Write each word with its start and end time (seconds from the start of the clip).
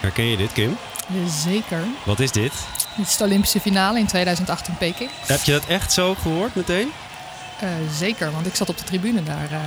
Herken 0.00 0.24
je 0.24 0.36
dit, 0.36 0.52
Kim? 0.52 0.76
Zeker. 1.44 1.84
Wat 2.04 2.20
is 2.20 2.30
dit? 2.32 2.52
Dit 2.96 3.06
is 3.06 3.16
de 3.16 3.24
Olympische 3.24 3.60
finale 3.60 3.98
in 3.98 4.06
2008 4.06 4.68
in 4.68 4.76
Peking. 4.76 5.10
Heb 5.26 5.42
je 5.42 5.52
dat 5.52 5.66
echt 5.66 5.92
zo 5.92 6.14
gehoord 6.14 6.54
meteen? 6.54 6.92
Uh, 7.62 7.68
zeker, 7.98 8.32
want 8.32 8.46
ik 8.46 8.54
zat 8.54 8.68
op 8.68 8.78
de 8.78 8.84
tribune 8.84 9.22
daar 9.22 9.52
uh, 9.52 9.58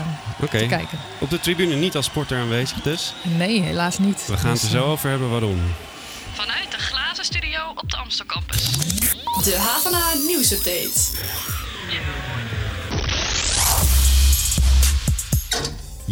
okay. 0.44 0.59
te 0.62 0.68
kijken. 0.68 1.00
Op 1.20 1.30
de 1.30 1.40
tribune 1.40 1.76
niet 1.76 1.96
als 1.96 2.05
sporter 2.05 2.38
aanwezig 2.38 2.82
dus? 2.82 3.14
Nee, 3.22 3.62
helaas 3.62 3.98
niet. 3.98 4.26
We 4.27 4.38
gaan 4.38 4.52
het 4.52 4.62
er 4.62 4.68
zo 4.68 4.84
over 4.84 5.09
hebben 5.09 5.30
waarom. 5.30 5.62
Vanuit 6.34 6.72
de 6.72 6.77
glazen 6.77 7.26
studio 7.26 7.59
op 7.76 7.90
de 7.90 7.98
Amstel 7.98 8.26
Campus. 8.26 8.72
De 9.44 9.58
Havana 9.58 10.13
Nieuwsupdate. 10.27 11.00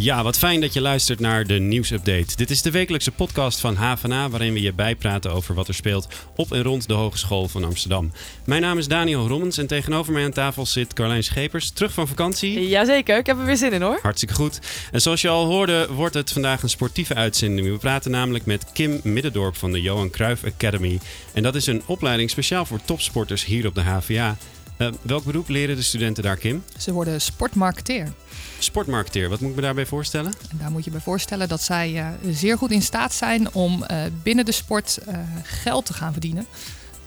Ja, 0.02 0.22
wat 0.22 0.38
fijn 0.38 0.60
dat 0.60 0.72
je 0.72 0.80
luistert 0.80 1.20
naar 1.20 1.46
de 1.46 1.58
nieuwsupdate. 1.58 2.36
Dit 2.36 2.50
is 2.50 2.62
de 2.62 2.70
wekelijkse 2.70 3.10
podcast 3.10 3.60
van 3.60 3.74
HVA 3.74 4.28
waarin 4.28 4.52
we 4.52 4.60
je 4.60 4.72
bijpraten 4.72 5.32
over 5.32 5.54
wat 5.54 5.68
er 5.68 5.74
speelt 5.74 6.08
op 6.36 6.52
en 6.52 6.62
rond 6.62 6.88
de 6.88 6.94
Hogeschool 6.94 7.48
van 7.48 7.64
Amsterdam. 7.64 8.12
Mijn 8.44 8.62
naam 8.62 8.78
is 8.78 8.88
Daniel 8.88 9.28
Rommens 9.28 9.58
en 9.58 9.66
tegenover 9.66 10.12
mij 10.12 10.24
aan 10.24 10.32
tafel 10.32 10.66
zit 10.66 10.92
Carlijn 10.92 11.24
Schepers, 11.24 11.70
terug 11.70 11.92
van 11.92 12.08
vakantie. 12.08 12.68
Jazeker, 12.68 13.18
ik 13.18 13.26
heb 13.26 13.38
er 13.38 13.44
weer 13.44 13.56
zin 13.56 13.72
in 13.72 13.82
hoor. 13.82 13.98
Hartstikke 14.02 14.34
goed. 14.34 14.58
En 14.92 15.00
zoals 15.00 15.20
je 15.20 15.28
al 15.28 15.46
hoorde, 15.46 15.88
wordt 15.92 16.14
het 16.14 16.32
vandaag 16.32 16.62
een 16.62 16.68
sportieve 16.68 17.14
uitzending. 17.14 17.68
We 17.68 17.78
praten 17.78 18.10
namelijk 18.10 18.46
met 18.46 18.72
Kim 18.72 19.00
Middendorp 19.02 19.56
van 19.56 19.72
de 19.72 19.80
Johan 19.80 20.10
Cruijff 20.10 20.44
Academy. 20.44 21.00
En 21.32 21.42
dat 21.42 21.54
is 21.54 21.66
een 21.66 21.82
opleiding 21.86 22.30
speciaal 22.30 22.66
voor 22.66 22.80
topsporters 22.84 23.44
hier 23.44 23.66
op 23.66 23.74
de 23.74 23.80
HVA. 23.80 24.36
Uh, 24.82 24.88
welk 25.02 25.24
beroep 25.24 25.48
leren 25.48 25.76
de 25.76 25.82
studenten 25.82 26.22
daar, 26.22 26.36
Kim? 26.36 26.64
Ze 26.78 26.92
worden 26.92 27.20
sportmarketeer. 27.20 28.12
Sportmarketeer, 28.58 29.28
wat 29.28 29.40
moet 29.40 29.50
ik 29.50 29.56
me 29.56 29.62
daarbij 29.62 29.86
voorstellen? 29.86 30.32
En 30.50 30.58
daar 30.58 30.70
moet 30.70 30.84
je 30.84 30.90
bij 30.90 31.00
voorstellen 31.00 31.48
dat 31.48 31.62
zij 31.62 31.92
uh, 31.92 32.08
zeer 32.34 32.58
goed 32.58 32.70
in 32.70 32.82
staat 32.82 33.12
zijn 33.12 33.54
om 33.54 33.84
uh, 33.90 34.02
binnen 34.22 34.44
de 34.44 34.52
sport 34.52 34.98
geld 35.42 35.86
te 35.86 35.92
gaan 35.92 36.12
verdienen. 36.12 36.46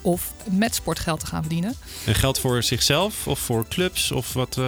Of 0.00 0.32
met 0.50 0.74
sport 0.74 0.98
geld 0.98 1.20
te 1.20 1.26
gaan 1.26 1.40
verdienen. 1.40 1.74
En 2.04 2.14
geld 2.14 2.38
voor 2.38 2.62
zichzelf 2.62 3.26
of 3.26 3.38
voor 3.38 3.68
clubs 3.68 4.12
of 4.12 4.32
wat? 4.32 4.58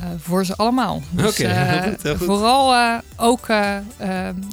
Uh, 0.00 0.06
voor 0.18 0.44
ze 0.44 0.56
allemaal. 0.56 1.02
Dus, 1.10 1.30
Oké, 1.30 1.42
okay, 1.44 1.88
uh, 1.88 1.94
heel 2.02 2.16
goed, 2.16 2.26
Vooral 2.26 2.72
uh, 2.72 2.98
ook 3.16 3.46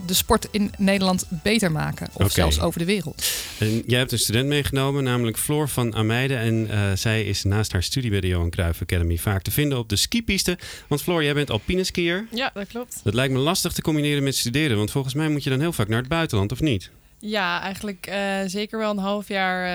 de 0.06 0.14
sport 0.14 0.48
in 0.52 0.72
Nederland 0.78 1.26
beter 1.30 1.72
maken. 1.72 2.08
Of 2.08 2.16
okay. 2.16 2.30
zelfs 2.30 2.60
over 2.60 2.80
de 2.80 2.86
wereld. 2.86 3.24
En 3.60 3.84
jij 3.86 4.00
hebt 4.00 4.12
een 4.12 4.20
student 4.20 4.48
meegenomen, 4.48 5.04
namelijk 5.04 5.38
Floor 5.38 5.70
van 5.70 5.96
Ameide. 5.96 6.36
En 6.36 6.70
zij 6.98 7.24
is 7.24 7.44
naast 7.44 7.72
haar 7.72 7.84
studie 7.84 8.10
bij 8.10 8.22
de 8.22 8.28
Johan 8.28 8.50
Cruijff 8.50 8.82
Academy 8.82 9.18
vaak 9.18 9.42
te 9.42 9.52
vinden 9.52 9.78
op 9.78 9.90
de 9.90 9.96
skipiste. 9.96 10.58
Want 10.88 11.02
Floor, 11.02 11.24
jij 11.24 11.34
bent 11.34 11.52
alpine 11.52 11.84
skier. 11.84 12.28
Ja, 12.32 12.52
dat 12.54 12.68
klopt. 12.68 13.00
Dat 13.04 13.14
lijkt 13.14 13.34
me 13.34 13.40
lastig 13.40 13.74
te 13.74 13.82
combineren 13.82 14.24
met 14.24 14.36
studeren. 14.36 14.78
Want 14.78 14.92
volgens 14.92 15.14
mij 15.14 15.30
moet 15.30 15.44
je 15.44 15.50
dan 15.50 15.60
heel 15.60 15.74
vaak 15.74 15.88
naar 15.88 16.00
het 16.00 16.08
buitenland, 16.08 16.52
of 16.52 16.60
niet? 16.60 16.90
Ja, 17.20 17.62
eigenlijk 17.62 18.12
zeker 18.46 18.80
wel 18.80 18.92
een 18.92 18.98
half 18.98 19.28
jaar 19.28 19.68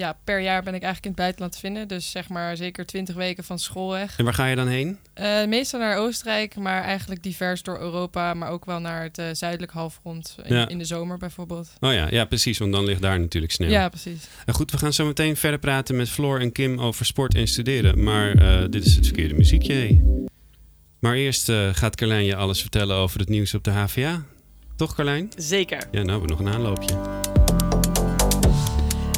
ja, 0.00 0.18
per 0.24 0.40
jaar 0.40 0.62
ben 0.62 0.74
ik 0.74 0.82
eigenlijk 0.82 1.04
in 1.04 1.10
het 1.10 1.20
buitenland 1.20 1.52
te 1.52 1.58
vinden. 1.58 1.88
Dus 1.88 2.10
zeg 2.10 2.28
maar 2.28 2.56
zeker 2.56 2.86
20 2.86 3.14
weken 3.14 3.44
van 3.44 3.58
school 3.58 3.90
weg. 3.90 4.18
En 4.18 4.24
waar 4.24 4.34
ga 4.34 4.46
je 4.46 4.56
dan 4.56 4.68
heen? 4.68 4.98
Uh, 5.20 5.44
meestal 5.44 5.80
naar 5.80 5.96
Oostenrijk, 5.96 6.56
maar 6.56 6.82
eigenlijk 6.82 7.22
divers 7.22 7.62
door 7.62 7.80
Europa. 7.80 8.34
Maar 8.34 8.50
ook 8.50 8.64
wel 8.64 8.80
naar 8.80 9.02
het 9.02 9.18
uh, 9.18 9.26
zuidelijk 9.32 9.72
halfrond 9.72 10.36
in, 10.44 10.54
ja. 10.54 10.68
in, 10.68 10.78
de 10.78 10.84
zomer 10.84 11.18
bijvoorbeeld. 11.18 11.68
Oh 11.80 11.92
ja, 11.92 12.10
ja, 12.10 12.24
precies. 12.24 12.58
Want 12.58 12.72
dan 12.72 12.84
ligt 12.84 13.02
daar 13.02 13.20
natuurlijk 13.20 13.52
sneeuw. 13.52 13.70
Ja, 13.70 13.88
precies. 13.88 14.28
En 14.46 14.54
goed, 14.54 14.70
we 14.70 14.78
gaan 14.78 14.92
zo 14.92 15.06
meteen 15.06 15.36
verder 15.36 15.58
praten 15.58 15.96
met 15.96 16.08
Floor 16.08 16.40
en 16.40 16.52
Kim 16.52 16.80
over 16.80 17.06
sport 17.06 17.34
en 17.34 17.46
studeren. 17.46 18.02
Maar 18.02 18.36
uh, 18.36 18.68
dit 18.70 18.84
is 18.84 18.94
het 18.94 19.06
verkeerde 19.06 19.34
muziekje. 19.34 20.02
Maar 21.00 21.14
eerst 21.14 21.52
gaat 21.72 21.96
Carlijn 21.96 22.24
je 22.24 22.36
alles 22.36 22.60
vertellen 22.60 22.96
over 22.96 23.20
het 23.20 23.28
nieuws 23.28 23.54
op 23.54 23.64
de 23.64 23.70
HVA. 23.70 24.24
Toch 24.80 24.94
Carlijn? 24.94 25.32
Zeker. 25.36 25.88
Ja, 25.90 26.02
nou, 26.02 26.20
we 26.20 26.26
nog 26.26 26.38
een 26.38 26.48
aanloopje. 26.48 26.96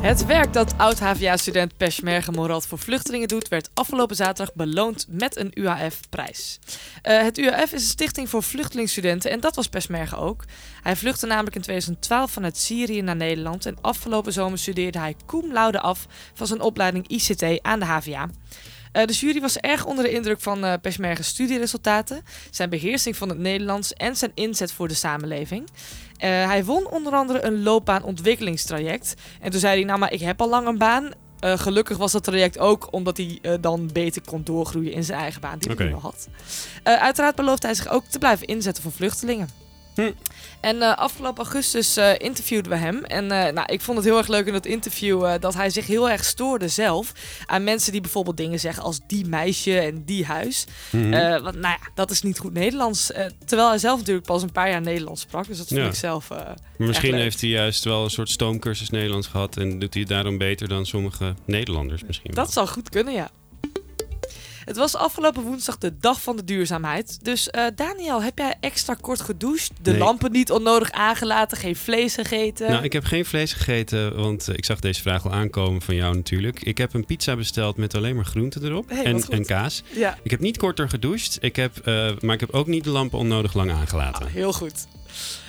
Het 0.01 0.27
werk 0.27 0.53
dat 0.53 0.75
oud-HVA-student 0.77 1.77
Peshmerga 1.77 2.31
Morad 2.31 2.67
voor 2.67 2.79
vluchtelingen 2.79 3.29
doet, 3.29 3.49
werd 3.49 3.71
afgelopen 3.75 4.17
zaterdag 4.17 4.55
beloond 4.55 5.07
met 5.09 5.37
een 5.37 5.51
UAF-prijs. 5.55 6.59
Uh, 7.03 7.23
het 7.23 7.39
UAF 7.39 7.73
is 7.73 7.83
een 7.83 7.89
stichting 7.89 8.29
voor 8.29 8.43
vluchtelingstudenten 8.43 9.31
en 9.31 9.41
dat 9.41 9.57
was 9.57 9.69
Peshmerga 9.69 10.17
ook. 10.17 10.45
Hij 10.83 10.97
vluchtte 10.97 11.27
namelijk 11.27 11.57
in 11.57 11.63
2012 11.63 12.31
vanuit 12.31 12.57
Syrië 12.57 13.03
naar 13.03 13.17
Nederland 13.17 13.67
en 13.67 13.79
afgelopen 13.81 14.33
zomer 14.33 14.59
studeerde 14.59 14.99
hij 14.99 15.17
cum 15.27 15.53
laude 15.53 15.81
af 15.81 16.07
van 16.35 16.47
zijn 16.47 16.61
opleiding 16.61 17.09
ICT 17.09 17.63
aan 17.63 17.79
de 17.79 17.87
HVA. 17.87 18.29
Uh, 18.93 19.05
de 19.05 19.13
jury 19.13 19.41
was 19.41 19.59
erg 19.59 19.85
onder 19.85 20.05
de 20.05 20.11
indruk 20.11 20.41
van 20.41 20.65
uh, 20.65 20.73
Peshmerga's 20.83 21.27
studieresultaten, 21.27 22.23
zijn 22.51 22.71
beheersing 22.71 23.17
van 23.17 23.29
het 23.29 23.39
Nederlands 23.39 23.93
en 23.93 24.17
zijn 24.17 24.31
inzet 24.35 24.73
voor 24.73 24.89
de 24.89 24.95
samenleving. 24.95 25.69
Uh, 25.71 25.75
hij 26.29 26.65
won 26.65 26.89
onder 26.91 27.13
andere 27.13 27.43
een 27.43 27.63
loopbaanontwikkelingstraject. 27.63 29.15
En 29.41 29.51
toen 29.51 29.61
zei 29.61 29.75
hij, 29.75 29.85
nou 29.85 29.99
maar 29.99 30.13
ik 30.13 30.21
heb 30.21 30.41
al 30.41 30.49
lang 30.49 30.67
een 30.67 30.79
baan. 30.79 31.11
Uh, 31.45 31.59
gelukkig 31.59 31.97
was 31.97 32.13
dat 32.13 32.25
traject 32.25 32.59
ook 32.59 32.89
omdat 32.91 33.17
hij 33.17 33.39
uh, 33.43 33.55
dan 33.61 33.91
beter 33.93 34.23
kon 34.23 34.45
doorgroeien 34.45 34.93
in 34.93 35.05
zijn 35.05 35.21
eigen 35.21 35.41
baan 35.41 35.59
die 35.59 35.71
okay. 35.71 35.87
hij 35.87 35.95
al 35.95 36.01
had. 36.01 36.29
uiteraard 36.83 37.35
belooft 37.35 37.63
hij 37.63 37.75
zich 37.75 37.89
ook 37.89 38.05
te 38.05 38.19
blijven 38.19 38.47
inzetten 38.47 38.83
voor 38.83 38.93
vluchtelingen. 38.93 39.62
Hm. 39.95 40.11
En 40.61 40.77
uh, 40.77 40.95
afgelopen 40.97 41.43
augustus 41.45 41.99
uh, 41.99 42.11
interviewden 42.19 42.73
we 42.73 42.79
hem. 42.79 43.05
En 43.05 43.25
uh, 43.25 43.31
nou, 43.31 43.63
ik 43.67 43.81
vond 43.81 43.97
het 43.97 44.07
heel 44.07 44.19
erg 44.19 44.29
leuk 44.29 44.47
in 44.47 44.53
dat 44.53 44.67
interview 44.67 45.41
dat 45.41 45.55
hij 45.55 45.71
zich 45.71 45.87
heel 45.87 46.11
erg 46.11 46.25
stoorde 46.25 46.69
zelf 46.69 47.13
aan 47.47 47.65
mensen 47.65 47.93
die 47.93 48.01
bijvoorbeeld 48.01 48.37
dingen 48.37 48.61
zeggen 48.61 48.83
als 48.83 49.01
die 49.07 49.27
meisje 49.27 49.79
en 49.79 50.05
die 50.05 50.25
huis. 50.25 50.65
Mhm. 50.91 51.11
want 51.43 51.55
nou 51.57 51.77
ja, 51.81 51.89
dat 51.95 52.11
is 52.11 52.23
niet 52.23 52.39
goed 52.39 52.53
Nederlands. 52.53 53.13
terwijl 53.47 53.69
hij 53.69 53.79
zelf 53.79 53.99
natuurlijk 53.99 54.27
pas 54.27 54.43
een 54.43 54.53
paar 54.53 54.71
jaar 54.71 54.81
Nederlands 54.81 55.21
sprak. 55.21 55.47
Dus 55.47 55.59
dat 55.59 55.69
vond 55.69 55.81
Ja. 55.81 55.87
ik 55.87 55.95
zelf. 55.95 56.29
Misschien 56.77 57.15
heeft 57.15 57.41
hij 57.41 57.51
juist 57.51 57.85
wel 57.85 58.05
een 58.05 58.11
soort 58.11 58.31
stoomcursus 58.31 58.91
Nederlands 58.91 59.27
gehad 59.27 59.57
en 59.57 59.79
doet 59.79 59.93
hij 59.93 60.03
het 60.03 60.11
daarom 60.11 60.39
beter 60.39 60.69
dan 60.69 60.87
sommige 60.87 61.35
Nederlanders 61.45 62.03
misschien. 62.05 62.35
wel. 62.35 62.45
Dat 62.45 62.53
zou 62.53 62.67
goed 62.69 62.89
kunnen, 62.89 63.15
ja. 63.15 63.31
Het 64.65 64.77
was 64.77 64.97
afgelopen 64.97 65.43
woensdag 65.43 65.79
de 65.79 65.99
dag 66.01 66.23
van 66.23 66.37
de 66.37 66.45
duurzaamheid. 66.45 67.19
Dus 67.25 67.51
eh, 67.51 67.65
Daniel, 67.75 68.23
heb 68.23 68.39
jij 68.39 68.55
extra 68.61 68.95
kort 69.01 69.21
gedoucht? 69.21 69.71
De 69.83 69.91
Nee. 69.91 70.01
lampen 70.01 70.33
niet 70.33 70.51
onnodig 70.51 70.91
aangelaten, 70.91 71.57
geen 71.59 71.77
vlees 71.77 72.15
gegeten? 72.15 72.71
Nou, 72.71 72.85
ik 72.85 72.93
heb 72.93 73.05
geen 73.05 73.25
vlees 73.25 73.53
gegeten, 73.53 74.17
want 74.17 74.49
eh, 74.49 74.57
ik 74.57 74.65
zag 74.65 74.81
deze 74.81 75.01
vraag 75.03 75.25
al 75.25 75.33
aankomen 75.33 75.83
van 75.83 75.95
jou 75.95 76.15
natuurlijk. 76.15 76.63
Ik 76.63 76.79
heb 76.79 76.95
een 76.95 77.05
pizza 77.05 77.37
besteld 77.37 77.77
met 77.77 77.95
alleen 77.95 78.17
maar 78.17 78.25
groenten 78.25 78.65
erop 78.65 78.89
Hey, 78.89 79.05
en, 79.05 79.23
en 79.29 79.45
kaas. 79.47 79.83
Ja, 79.91 80.19
Ik 80.23 80.31
heb 80.31 80.41
niet 80.41 80.57
korter 80.59 80.89
gedoucht, 80.89 81.39
ik 81.41 81.57
heb, 81.57 81.77
eh, 81.79 82.11
maar 82.21 82.35
ik 82.35 82.41
heb 82.41 82.51
ook 82.51 82.67
niet 82.67 82.85
de 82.85 82.91
lampen 82.91 83.19
onnodig 83.19 83.55
lang 83.55 83.71
aangelaten. 83.71 84.27
ah, 84.27 84.33
heel 84.33 84.53
goed. 84.53 84.87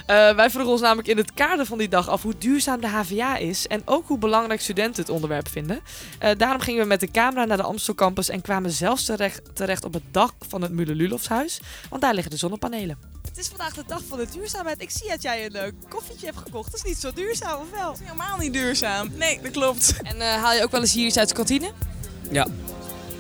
Eh, 0.06 0.36
wij 0.36 0.50
vroegen 0.50 0.72
ons 0.72 0.82
namelijk 0.82 1.08
in 1.08 1.18
het 1.18 1.34
kader 1.34 1.66
van 1.66 1.78
die 1.78 1.90
dag 1.90 2.10
af 2.10 2.22
hoe 2.22 2.38
duurzaam 2.38 2.82
de 2.82 2.88
HVA 2.88 3.38
is 3.38 3.68
en 3.68 3.82
ook 3.86 4.08
hoe 4.08 4.18
belangrijk 4.18 4.62
studenten 4.62 5.02
het 5.02 5.12
onderwerp 5.12 5.48
vinden. 5.48 5.80
Eh, 6.20 6.32
daarom 6.38 6.62
gingen 6.62 6.82
we 6.82 6.88
met 6.88 7.00
de 7.00 7.12
camera 7.12 7.46
naar 7.46 7.58
de 7.58 7.64
Amstel 7.64 7.96
campus 7.96 8.30
en 8.30 8.42
kwamen 8.42 8.72
zelfs 8.72 9.06
terecht, 9.06 9.42
terecht 9.54 9.86
op 9.86 9.94
het 9.94 10.04
dak 10.12 10.34
van 10.48 10.62
het 10.62 10.72
Müller-Lulofshuis, 10.72 11.60
want 11.90 12.02
daar 12.02 12.14
liggen 12.14 12.32
de 12.32 12.38
zonnepanelen. 12.38 12.98
Het 13.28 13.38
is 13.38 13.48
vandaag 13.48 13.74
de 13.74 13.84
dag 13.88 14.02
van 14.08 14.18
de 14.18 14.28
duurzaamheid. 14.32 14.82
Ik 14.82 14.90
zie 14.90 15.10
dat 15.10 15.22
jij 15.22 15.46
een 15.46 15.56
eh, 15.56 15.72
koffietje 15.90 16.26
hebt 16.26 16.38
gekocht. 16.38 16.72
Dat 16.72 16.80
is 16.84 16.90
niet 16.90 16.98
zo 16.98 17.14
duurzaam, 17.14 17.60
of 17.60 17.72
wel? 17.72 17.92
is 17.94 18.00
helemaal 18.00 18.38
niet 18.38 18.54
duurzaam. 18.54 19.12
Nee, 19.16 19.40
dat 19.42 19.52
klopt. 19.52 19.96
En 20.04 20.22
eh, 20.22 20.44
haal 20.44 20.54
je 20.54 20.64
ook 20.64 20.72
wel 20.72 20.82
eens 20.82 20.94
hier 20.94 21.06
iets 21.06 21.18
uit 21.18 21.30
de 21.30 21.36
kantine? 21.36 21.72
Ja. 22.32 22.48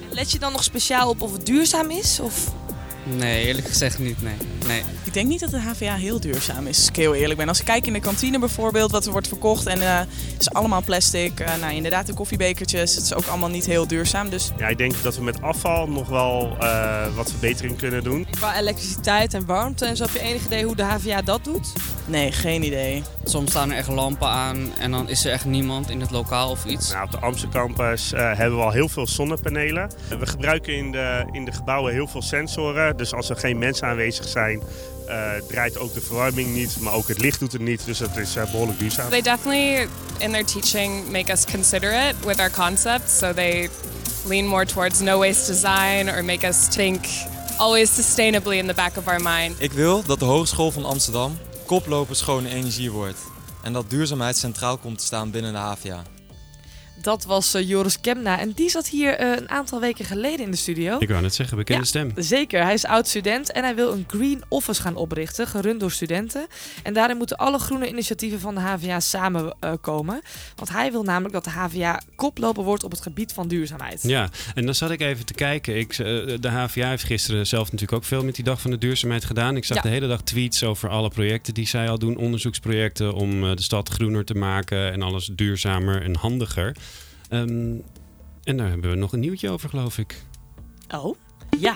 Let 0.09 0.31
je 0.31 0.39
dan 0.39 0.51
nog 0.51 0.63
speciaal 0.63 1.09
op 1.09 1.21
of 1.21 1.31
het 1.31 1.45
duurzaam 1.45 1.91
is? 1.91 2.19
Of... 2.19 2.51
Nee, 3.03 3.45
eerlijk 3.45 3.67
gezegd 3.67 3.99
niet, 3.99 4.21
nee. 4.21 4.35
nee. 4.65 4.83
Ik 5.13 5.19
denk 5.19 5.31
niet 5.31 5.39
dat 5.39 5.49
de 5.49 5.59
HVA 5.59 5.95
heel 5.95 6.19
duurzaam 6.19 6.67
is, 6.67 6.77
als 6.77 6.87
ik 6.87 6.95
heel 6.95 7.13
eerlijk 7.13 7.39
ben. 7.39 7.47
Als 7.47 7.59
ik 7.59 7.65
kijk 7.65 7.87
in 7.87 7.93
de 7.93 7.99
kantine 7.99 8.39
bijvoorbeeld, 8.39 8.91
wat 8.91 9.05
er 9.05 9.11
wordt 9.11 9.27
verkocht 9.27 9.65
en 9.65 9.81
eh, 9.81 9.97
het 9.97 10.39
is 10.39 10.53
allemaal 10.53 10.83
plastic. 10.83 11.39
Eh, 11.39 11.55
nou, 11.61 11.73
inderdaad, 11.73 12.05
de 12.05 12.13
koffiebekertjes, 12.13 12.95
het 12.95 13.03
is 13.03 13.13
ook 13.13 13.25
allemaal 13.25 13.49
niet 13.49 13.65
heel 13.65 13.87
duurzaam. 13.87 14.29
Dus 14.29 14.51
Ja, 14.57 14.67
ik 14.67 14.77
denk 14.77 14.93
dat 15.01 15.15
we 15.15 15.23
met 15.23 15.41
afval 15.41 15.87
nog 15.87 16.07
wel 16.07 16.55
eh, 16.59 17.15
wat 17.15 17.29
verbetering 17.29 17.77
kunnen 17.77 18.03
doen. 18.03 18.27
Qua 18.31 18.59
elektriciteit 18.59 19.33
en 19.33 19.45
warmte 19.45 19.85
en 19.85 19.95
zo 19.95 20.03
heb 20.03 20.13
je 20.13 20.19
enig 20.19 20.45
idee 20.45 20.65
hoe 20.65 20.75
de 20.75 20.83
HVA 20.83 21.21
dat 21.21 21.43
doet? 21.43 21.73
nee, 22.05 22.31
geen 22.31 22.63
idee. 22.63 23.03
Soms 23.23 23.49
staan 23.49 23.71
er 23.71 23.77
echt 23.77 23.87
lampen 23.87 24.27
aan 24.27 24.77
en 24.77 24.91
dan 24.91 25.09
is 25.09 25.25
er 25.25 25.31
echt 25.31 25.45
niemand 25.45 25.89
in 25.89 26.01
het 26.01 26.11
lokaal 26.11 26.49
of 26.49 26.65
iets. 26.65 26.91
Nou, 26.91 27.05
op 27.05 27.11
de 27.11 27.17
Amsterdam 27.17 27.75
campus 27.75 28.13
eh, 28.13 28.37
hebben 28.37 28.57
we 28.57 28.63
al 28.63 28.71
heel 28.71 28.89
veel 28.89 29.07
zonnepanelen. 29.07 29.91
We 30.19 30.25
gebruiken 30.25 30.75
in 30.75 30.91
de, 30.91 31.25
in 31.31 31.45
de 31.45 31.51
gebouwen 31.51 31.93
heel 31.93 32.07
veel 32.07 32.21
sensoren. 32.21 32.97
Dus 32.97 33.13
als 33.13 33.29
er 33.29 33.35
geen 33.35 33.57
mensen 33.57 33.87
aanwezig 33.87 34.27
zijn, 34.27 34.59
eh, 34.59 35.02
draait 35.47 35.77
ook 35.77 35.93
de 35.93 36.01
verwarming 36.01 36.53
niet. 36.53 36.79
Maar 36.79 36.93
ook 36.93 37.07
het 37.07 37.21
licht 37.21 37.39
doet 37.39 37.51
het 37.51 37.61
niet. 37.61 37.85
Dus 37.85 37.99
het 37.99 38.15
is 38.15 38.35
eh, 38.35 38.51
behoorlijk 38.51 38.79
duurzaam. 38.79 39.09
They 39.09 39.21
definitely, 39.21 39.87
in 40.17 40.31
their 40.31 40.45
teaching, 40.45 41.11
make 41.11 41.31
us 41.31 41.45
consider 41.45 42.07
it 42.09 42.15
with 42.25 42.39
our 42.39 42.51
concepts. 42.51 43.17
So 43.17 43.33
they 43.33 43.69
lean 44.25 44.47
more 44.47 44.65
towards 44.65 44.99
no 44.99 45.19
waste 45.19 45.51
design 45.51 46.09
or 46.09 46.23
make 46.23 46.47
us 46.47 46.67
think 46.67 47.05
always 47.57 47.95
sustainably 47.95 48.57
in 48.57 48.67
the 48.67 48.73
back 48.73 48.97
of 48.97 49.07
our 49.07 49.21
mind. 49.21 49.55
Ik 49.57 49.71
wil 49.71 50.03
dat 50.03 50.19
de 50.19 50.25
Hogeschool 50.25 50.71
van 50.71 50.85
Amsterdam 50.85 51.37
koploper 51.65 52.15
schone 52.15 52.49
energie 52.49 52.91
wordt. 52.91 53.19
En 53.61 53.73
dat 53.73 53.89
duurzaamheid 53.89 54.37
centraal 54.37 54.77
komt 54.77 54.97
te 54.97 55.05
staan 55.05 55.31
binnen 55.31 55.53
de 55.53 55.59
HVA. 55.59 56.03
Dat 56.95 57.23
was 57.25 57.53
eh, 57.53 57.67
Joris 57.69 57.99
Kemna. 58.01 58.39
En 58.39 58.51
die 58.51 58.69
zat 58.69 58.87
hier 58.87 59.13
eh, 59.15 59.37
een 59.37 59.49
aantal 59.49 59.79
weken 59.79 60.05
geleden 60.05 60.45
in 60.45 60.51
de 60.51 60.57
studio. 60.57 60.95
Ik 60.99 61.09
wou 61.09 61.21
net 61.21 61.33
zeggen, 61.35 61.57
bekende 61.57 61.81
Ja, 61.81 61.87
stem. 61.87 62.11
Zeker, 62.15 62.63
hij 62.63 62.73
is 62.73 62.85
oud-student 62.85 63.51
en 63.51 63.63
hij 63.63 63.75
wil 63.75 63.91
een 63.91 64.03
Green 64.07 64.43
Office 64.47 64.81
gaan 64.81 64.95
oprichten, 64.95 65.47
gerund 65.47 65.79
door 65.79 65.91
studenten. 65.91 66.47
En 66.83 66.93
daarin 66.93 67.17
moeten 67.17 67.37
alle 67.37 67.59
groene 67.59 67.87
initiatieven 67.87 68.39
van 68.39 68.55
de 68.55 68.61
HVA 68.61 68.99
samenkomen. 68.99 70.21
Want 70.55 70.69
hij 70.69 70.91
wil 70.91 71.03
namelijk 71.03 71.33
dat 71.33 71.43
de 71.43 71.49
HVA 71.49 72.01
koploper 72.15 72.63
wordt 72.63 72.83
op 72.83 72.91
het 72.91 73.01
gebied 73.01 73.33
van 73.33 73.47
duurzaamheid. 73.47 74.01
Ja, 74.03 74.29
en 74.55 74.65
dan 74.65 74.75
zat 74.75 74.91
ik 74.91 75.01
even 75.01 75.25
te 75.25 75.33
kijken. 75.33 75.77
Ik, 75.77 75.91
eh, 75.91 75.97
de 76.39 76.49
HVA 76.49 76.89
heeft 76.89 77.03
gisteren 77.03 77.47
zelf 77.47 77.63
natuurlijk 77.71 77.93
ook 77.93 78.03
veel 78.03 78.23
met 78.23 78.35
die 78.35 78.43
dag 78.43 78.61
van 78.61 78.71
de 78.71 78.77
duurzaamheid 78.77 79.25
gedaan. 79.25 79.55
Ik 79.55 79.65
zag 79.65 79.77
Ja. 79.77 79.83
de 79.83 79.89
hele 79.89 80.07
dag 80.07 80.21
tweets 80.21 80.63
over 80.63 80.89
alle 80.89 81.09
projecten 81.09 81.53
die 81.53 81.67
zij 81.67 81.89
al 81.89 81.99
doen. 81.99 82.17
Onderzoeksprojecten 82.17 83.13
om 83.13 83.43
eh, 83.43 83.55
de 83.55 83.61
stad 83.61 83.89
groener 83.89 84.25
te 84.25 84.33
maken 84.35 84.91
en 84.91 85.01
alles 85.01 85.29
duurzamer 85.33 86.01
en 86.03 86.15
handiger. 86.15 86.75
Ehm, 87.33 87.75
en 88.43 88.57
daar 88.57 88.69
hebben 88.69 88.89
we 88.89 88.95
nog 88.95 89.13
een 89.13 89.19
nieuwtje 89.19 89.49
over, 89.49 89.69
geloof 89.69 89.97
ik. 89.97 90.23
Oh, 90.89 91.15
ja. 91.59 91.75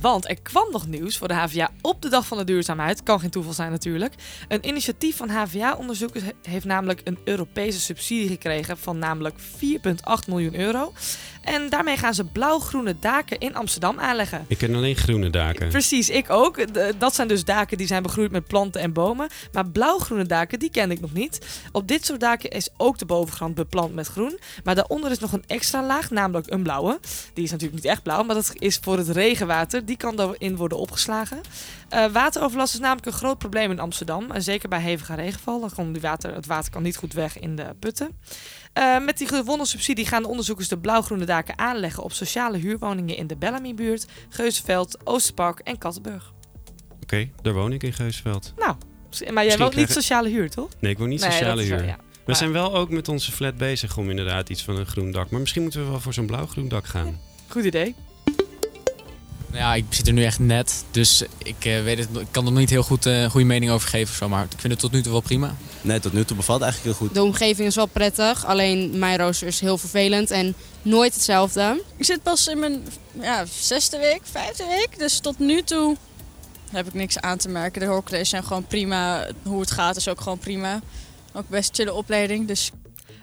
Want 0.00 0.28
er 0.28 0.40
kwam 0.42 0.66
nog 0.72 0.86
nieuws 0.86 1.16
voor 1.18 1.28
de 1.28 1.34
HVA 1.34 1.70
op 1.80 2.02
de 2.02 2.08
dag 2.08 2.26
van 2.26 2.38
de 2.38 2.44
duurzaamheid. 2.44 3.02
Kan 3.02 3.20
geen 3.20 3.30
toeval 3.30 3.52
zijn 3.52 3.70
natuurlijk. 3.70 4.14
Een 4.48 4.66
initiatief 4.68 5.16
van 5.16 5.28
HVA-onderzoekers 5.30 6.24
he- 6.24 6.50
heeft 6.50 6.64
namelijk 6.64 7.00
een 7.04 7.18
Europese 7.24 7.80
subsidie 7.80 8.28
gekregen 8.28 8.78
van 8.78 8.98
namelijk 8.98 9.34
4,8 9.38 10.26
miljoen 10.28 10.54
euro. 10.60 10.92
En 11.42 11.68
daarmee 11.68 11.96
gaan 11.96 12.14
ze 12.14 12.24
blauw-groene 12.24 12.96
daken 13.00 13.38
in 13.38 13.54
Amsterdam 13.56 13.98
aanleggen. 13.98 14.44
Ik 14.48 14.58
ken 14.58 14.74
alleen 14.74 14.96
groene 14.96 15.30
daken. 15.30 15.68
Precies, 15.68 16.08
ik 16.08 16.30
ook. 16.30 16.58
Dat 16.98 17.14
zijn 17.14 17.28
dus 17.28 17.44
daken 17.44 17.78
die 17.78 17.86
zijn 17.86 18.02
begroeid 18.02 18.30
met 18.30 18.46
planten 18.46 18.80
en 18.80 18.92
bomen. 18.92 19.28
Maar 19.52 19.66
blauw-groene 19.70 20.26
daken, 20.26 20.58
die 20.58 20.70
kende 20.70 20.94
ik 20.94 21.00
nog 21.00 21.12
niet. 21.12 21.38
Op 21.72 21.88
dit 21.88 22.04
soort 22.06 22.20
daken 22.20 22.50
is 22.50 22.68
ook 22.76 22.98
de 22.98 23.04
bovenkant 23.06 23.54
beplant 23.54 23.94
met 23.94 24.06
groen. 24.06 24.38
Maar 24.64 24.74
daaronder 24.74 25.10
is 25.10 25.18
nog 25.18 25.32
een 25.32 25.44
extra 25.46 25.86
laag, 25.86 26.10
namelijk 26.10 26.50
een 26.50 26.62
blauwe. 26.62 26.98
Die 27.34 27.44
is 27.44 27.50
natuurlijk 27.50 27.82
niet 27.82 27.90
echt 27.92 28.02
blauw, 28.02 28.22
maar 28.22 28.34
dat 28.34 28.52
is 28.58 28.78
voor 28.82 28.95
het 28.98 29.08
regenwater. 29.08 29.84
Die 29.86 29.96
kan 29.96 30.16
daarin 30.16 30.56
worden 30.56 30.78
opgeslagen. 30.78 31.40
Eh, 31.88 32.06
wateroverlast 32.06 32.74
is 32.74 32.80
namelijk 32.80 33.06
een 33.06 33.12
groot 33.12 33.38
probleem 33.38 33.70
in 33.70 33.80
Amsterdam. 33.80 34.30
En 34.30 34.42
zeker 34.42 34.68
bij 34.68 34.80
hevige 34.80 35.14
regenval. 35.14 35.60
Dan 35.60 35.70
kan 35.74 35.92
die 35.92 36.02
water, 36.02 36.34
het 36.34 36.46
water 36.46 36.72
kan 36.72 36.82
niet 36.82 36.96
goed 36.96 37.12
weg 37.12 37.38
in 37.38 37.56
de 37.56 37.66
putten. 37.78 38.10
Eh, 38.72 38.98
met 39.04 39.18
die 39.18 39.28
gewonnen 39.28 39.66
subsidie 39.66 40.06
gaan 40.06 40.22
de 40.22 40.28
onderzoekers 40.28 40.68
de 40.68 40.78
blauw-groene 40.78 41.24
daken 41.24 41.58
aanleggen 41.58 42.02
op 42.02 42.12
sociale 42.12 42.58
huurwoningen 42.58 43.16
in 43.16 43.26
de 43.26 43.36
Bellamy-buurt, 43.36 44.06
Geuzenveld, 44.28 45.06
Oosterpark 45.06 45.58
en 45.58 45.78
Kattenburg. 45.78 46.32
Oké, 47.02 47.28
daar 47.42 47.52
woon 47.52 47.72
ik 47.72 47.82
in 47.82 47.92
Geusveld. 47.92 48.52
Nou, 48.56 48.76
maar 49.32 49.44
jij 49.44 49.58
woont 49.58 49.74
niet 49.76 49.90
sociale 49.90 50.28
huur, 50.28 50.50
toch? 50.50 50.68
Nee, 50.80 50.92
ik 50.92 50.98
woon 50.98 51.08
niet 51.08 51.20
Nee, 51.20 51.30
sociale 51.30 51.68
wel, 51.68 51.78
huur. 51.78 51.86
ja. 51.86 51.96
We 52.24 52.34
zijn 52.34 52.52
wel 52.52 52.74
ook 52.74 52.90
met 52.90 53.08
onze 53.08 53.32
flat 53.32 53.56
bezig 53.56 53.96
om 53.96 54.10
inderdaad 54.10 54.48
iets 54.48 54.64
van 54.64 54.76
een 54.76 54.86
groen 54.86 55.10
dak. 55.10 55.30
Maar 55.30 55.40
misschien 55.40 55.62
moeten 55.62 55.84
we 55.84 55.90
wel 55.90 56.00
voor 56.00 56.14
zo'n 56.14 56.26
blauw-groen 56.26 56.68
dak 56.68 56.86
gaan. 56.86 57.20
Goed 57.48 57.64
idee. 57.64 57.94
Ja, 59.52 59.74
ik 59.74 59.84
zit 59.88 60.06
er 60.06 60.12
nu 60.12 60.24
echt 60.24 60.38
net, 60.38 60.84
dus 60.90 61.22
ik, 61.38 61.64
eh, 61.64 61.82
weet 61.82 61.98
het, 61.98 62.08
ik 62.18 62.26
kan 62.30 62.46
er 62.46 62.50
nog 62.50 62.60
niet 62.60 62.70
heel 62.70 62.82
goed 62.82 63.06
eh, 63.06 63.22
een 63.22 63.30
goede 63.30 63.46
mening 63.46 63.70
over 63.70 63.88
geven. 63.88 64.10
of 64.10 64.16
Zo, 64.16 64.28
maar 64.28 64.44
ik 64.44 64.60
vind 64.60 64.72
het 64.72 64.82
tot 64.82 64.92
nu 64.92 65.02
toe 65.02 65.12
wel 65.12 65.20
prima. 65.20 65.54
Nee, 65.80 66.00
tot 66.00 66.12
nu 66.12 66.24
toe 66.24 66.36
bevalt 66.36 66.60
het 66.60 66.68
eigenlijk 66.68 66.98
heel 66.98 67.06
goed. 67.06 67.16
De 67.16 67.22
omgeving 67.22 67.68
is 67.68 67.74
wel 67.74 67.86
prettig, 67.86 68.44
alleen 68.46 68.98
mijn 68.98 69.18
rooster 69.18 69.46
is 69.46 69.60
heel 69.60 69.78
vervelend 69.78 70.30
en 70.30 70.54
nooit 70.82 71.14
hetzelfde. 71.14 71.82
Ik 71.96 72.04
zit 72.04 72.22
pas 72.22 72.48
in 72.48 72.58
mijn 72.58 72.82
ja, 73.20 73.44
zesde 73.60 73.98
week, 73.98 74.20
vijfde 74.22 74.66
week. 74.66 74.98
Dus 74.98 75.18
tot 75.18 75.38
nu 75.38 75.62
toe 75.62 75.96
heb 76.70 76.86
ik 76.86 76.94
niks 76.94 77.18
aan 77.18 77.38
te 77.38 77.48
merken. 77.48 77.80
De 77.80 77.86
hoorcolleges 77.86 78.28
zijn 78.28 78.44
gewoon 78.44 78.66
prima. 78.66 79.26
Hoe 79.42 79.60
het 79.60 79.70
gaat 79.70 79.96
is 79.96 80.08
ook 80.08 80.20
gewoon 80.20 80.38
prima. 80.38 80.80
Ook 81.32 81.48
best 81.48 81.74
chille 81.74 81.92
opleiding. 81.92 82.46
Dus 82.46 82.70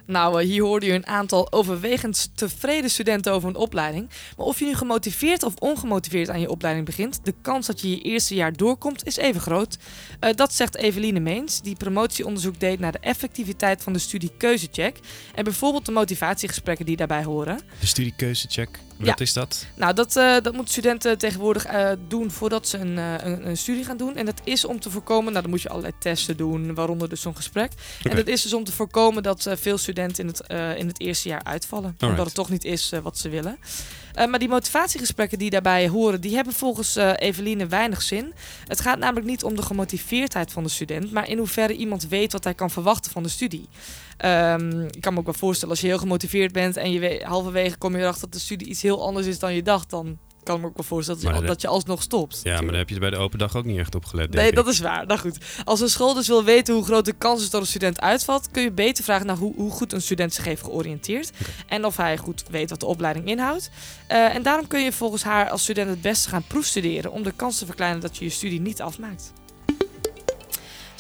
Nou, 0.06 0.42
eh, 0.42 0.48
hier 0.48 0.64
hoorde 0.64 0.86
je 0.86 0.94
een 0.94 1.08
aantal 1.08 1.52
overwegend 1.52 2.32
tevreden 2.36 2.90
studenten 2.90 3.34
over 3.34 3.50
een 3.50 3.56
opleiding. 3.56 4.10
Maar 4.38 4.46
of 4.46 4.60
je 4.60 4.66
nu 4.66 4.74
gemotiveerd 4.74 5.44
of 5.44 5.54
ongemotiveerd 5.56 6.30
aan 6.30 6.40
je 6.40 6.50
opleiding 6.50 6.86
begint, 6.86 7.20
de 7.24 7.34
kans 7.42 7.68
dat 7.68 7.82
je 7.82 7.90
je 7.90 8.02
eerste 8.02 8.36
jaar 8.36 8.54
doorkomt 8.54 9.06
is 9.06 9.16
even 9.16 9.42
groot. 9.42 9.78
Eh, 10.20 10.34
dat 10.36 10.54
zegt 10.54 10.76
Eveline 10.76 11.20
Meens, 11.20 11.62
die 11.62 11.76
promotieonderzoek 11.76 12.60
deed 12.60 12.80
naar 12.80 12.92
de 12.92 13.00
effectiviteit 13.00 13.84
van 13.84 13.94
de 13.94 14.00
studie 14.00 14.32
Keuzecheck. 14.38 15.00
En 15.36 15.44
bijvoorbeeld 15.44 15.86
de 15.86 15.92
motivatiegesprekken 15.92 16.86
die 16.86 16.98
daarbij 16.98 17.24
horen. 17.24 17.60
De 17.80 17.86
studiekeuzecheck, 17.86 18.80
wat 19.06 19.20
Ja. 19.20 19.26
is 19.26 19.34
dat? 19.34 19.66
Nou, 19.76 19.94
dat, 19.94 20.16
eh, 20.16 20.34
dat 20.42 20.54
moeten 20.54 20.72
studenten 20.72 21.18
tegenwoordig 21.18 21.66
eh, 21.66 21.90
doen 22.08 22.32
voordat 22.32 22.68
ze 22.68 22.78
een, 22.78 22.98
eh, 22.98 23.14
een, 23.18 23.48
een 23.48 23.58
studie 23.58 23.86
gaan 23.86 23.98
doen. 23.98 24.16
En 24.16 24.26
dat 24.26 24.42
is 24.44 24.66
om 24.66 24.80
te 24.80 24.90
voorkomen, 24.90 25.32
nou 25.32 25.42
dan 25.42 25.50
moet 25.52 25.62
je 25.62 25.70
allerlei 25.70 25.94
testen 26.00 26.38
doen, 26.38 26.74
waaronder 26.74 27.10
dus 27.10 27.22
zo'n 27.22 27.36
gesprek. 27.36 27.72
En 28.04 28.16
dat 28.16 28.28
is 28.28 28.42
dus 28.42 28.54
om 28.54 28.64
te 28.64 28.72
voorkomen 28.72 29.24
dat 29.24 29.48
veel 29.54 29.78
studenten 29.78 30.24
in 30.24 30.30
het, 30.30 30.42
in 30.78 30.88
het 30.88 31.00
eerste 31.00 31.28
jaar 31.30 31.44
uitvallen. 31.44 31.96
Omdat 32.00 32.26
het 32.26 32.36
toch 32.36 32.50
niet 32.50 32.64
is 32.64 32.92
wat 33.04 33.18
ze 33.18 33.30
willen. 33.30 33.58
Eh, 34.14 34.28
maar 34.28 34.40
die 34.40 34.48
motivatiegesprekken 34.50 35.38
die 35.38 35.50
daarbij 35.50 35.88
horen, 35.88 36.22
die 36.22 36.36
hebben 36.36 36.54
volgens 36.54 36.96
eh, 36.96 37.12
Eveline 37.16 37.68
weinig 37.68 38.02
zin. 38.02 38.34
Het 38.68 38.82
gaat 38.82 39.00
namelijk 39.00 39.26
niet 39.26 39.44
om 39.44 39.56
de 39.56 39.62
gemotiveerdheid 39.62 40.52
van 40.52 40.64
de 40.64 40.70
student, 40.70 41.12
maar 41.12 41.30
in 41.30 41.38
hoeverre 41.38 41.74
iemand 41.76 42.08
weet 42.08 42.32
wat 42.32 42.44
hij 42.44 42.54
kan 42.54 42.70
verwachten 42.70 43.12
van 43.12 43.24
de 43.24 43.30
studie. 43.30 43.70
Ehm, 44.18 44.82
ik 44.82 45.02
kan 45.02 45.14
me 45.14 45.20
ook 45.20 45.26
wel 45.26 45.34
voorstellen, 45.34 45.74
als 45.74 45.82
je 45.82 45.88
heel 45.88 45.98
gemotiveerd 45.98 46.52
bent 46.52 46.78
en 46.78 46.92
je 46.92 47.00
we- 47.00 47.22
halverwege 47.26 47.78
kom 47.78 47.96
je 47.96 48.02
erachter 48.02 48.22
dat 48.22 48.34
de 48.34 48.40
studie 48.40 48.68
iets 48.68 48.82
heel 48.82 49.06
anders 49.06 49.26
is 49.28 49.40
dan 49.40 49.54
je 49.54 49.64
dacht, 49.64 49.90
dan 49.90 50.18
kan 50.44 50.62
me 50.62 50.68
ook 50.68 50.76
wel 50.78 50.86
voorstellen 50.86 51.22
dat, 51.22 51.32
je, 51.34 51.38
dat- 51.40 51.48
dat 51.48 51.62
je 51.62 51.68
alsnog 51.68 52.02
stopt. 52.02 52.40
Ja, 52.44 52.56
maar 52.62 52.68
daar 52.68 52.76
heb 52.78 52.90
je 52.90 53.00
bij 53.00 53.10
de 53.10 53.18
open 53.18 53.40
dag 53.40 53.56
ook 53.56 53.66
niet 53.66 53.78
echt 53.78 53.96
op 53.96 54.06
gelet, 54.06 54.26
denk 54.26 54.36
Nee, 54.38 54.48
ik. 54.50 54.56
dat 54.56 54.68
is 54.68 54.80
waar. 54.80 55.06
Nou 55.06 55.20
goed. 55.20 55.38
Als 55.64 55.82
een 55.82 55.90
school 55.90 56.14
dus 56.14 56.28
wil 56.28 56.44
weten 56.44 56.74
hoe 56.74 56.84
groot 56.84 57.06
de 57.06 57.14
kans 57.14 57.42
is 57.42 57.50
dat 57.50 57.62
een 57.62 57.68
student 57.68 58.02
uitvalt, 58.02 58.52
kun 58.52 58.64
je 58.64 58.72
beter 58.72 59.04
vragen 59.04 59.26
naar 59.26 59.36
hoe, 59.38 59.54
hoe 59.56 59.72
goed 59.72 59.94
een 59.94 60.02
student 60.02 60.34
zich 60.34 60.46
heeft 60.46 60.64
georiënteerd. 60.64 61.32
En 61.68 61.86
of 61.86 61.98
hij 61.98 62.18
goed 62.18 62.44
weet 62.50 62.70
wat 62.70 62.80
de 62.80 62.86
opleiding 62.86 63.28
inhoudt. 63.28 63.70
Eh, 64.08 64.36
en 64.36 64.44
daarom 64.44 64.68
kun 64.68 64.84
je 64.84 64.92
volgens 64.92 65.24
haar 65.24 65.50
als 65.50 65.62
student 65.62 65.90
het 65.90 66.02
beste 66.02 66.30
gaan 66.30 66.44
proefstuderen 66.48 67.12
om 67.12 67.24
de 67.24 67.32
kans 67.36 67.58
te 67.58 67.66
verkleinen 67.66 68.02
dat 68.02 68.18
je 68.18 68.24
je 68.24 68.32
studie 68.32 68.62
niet 68.62 68.82
afmaakt. 68.82 69.34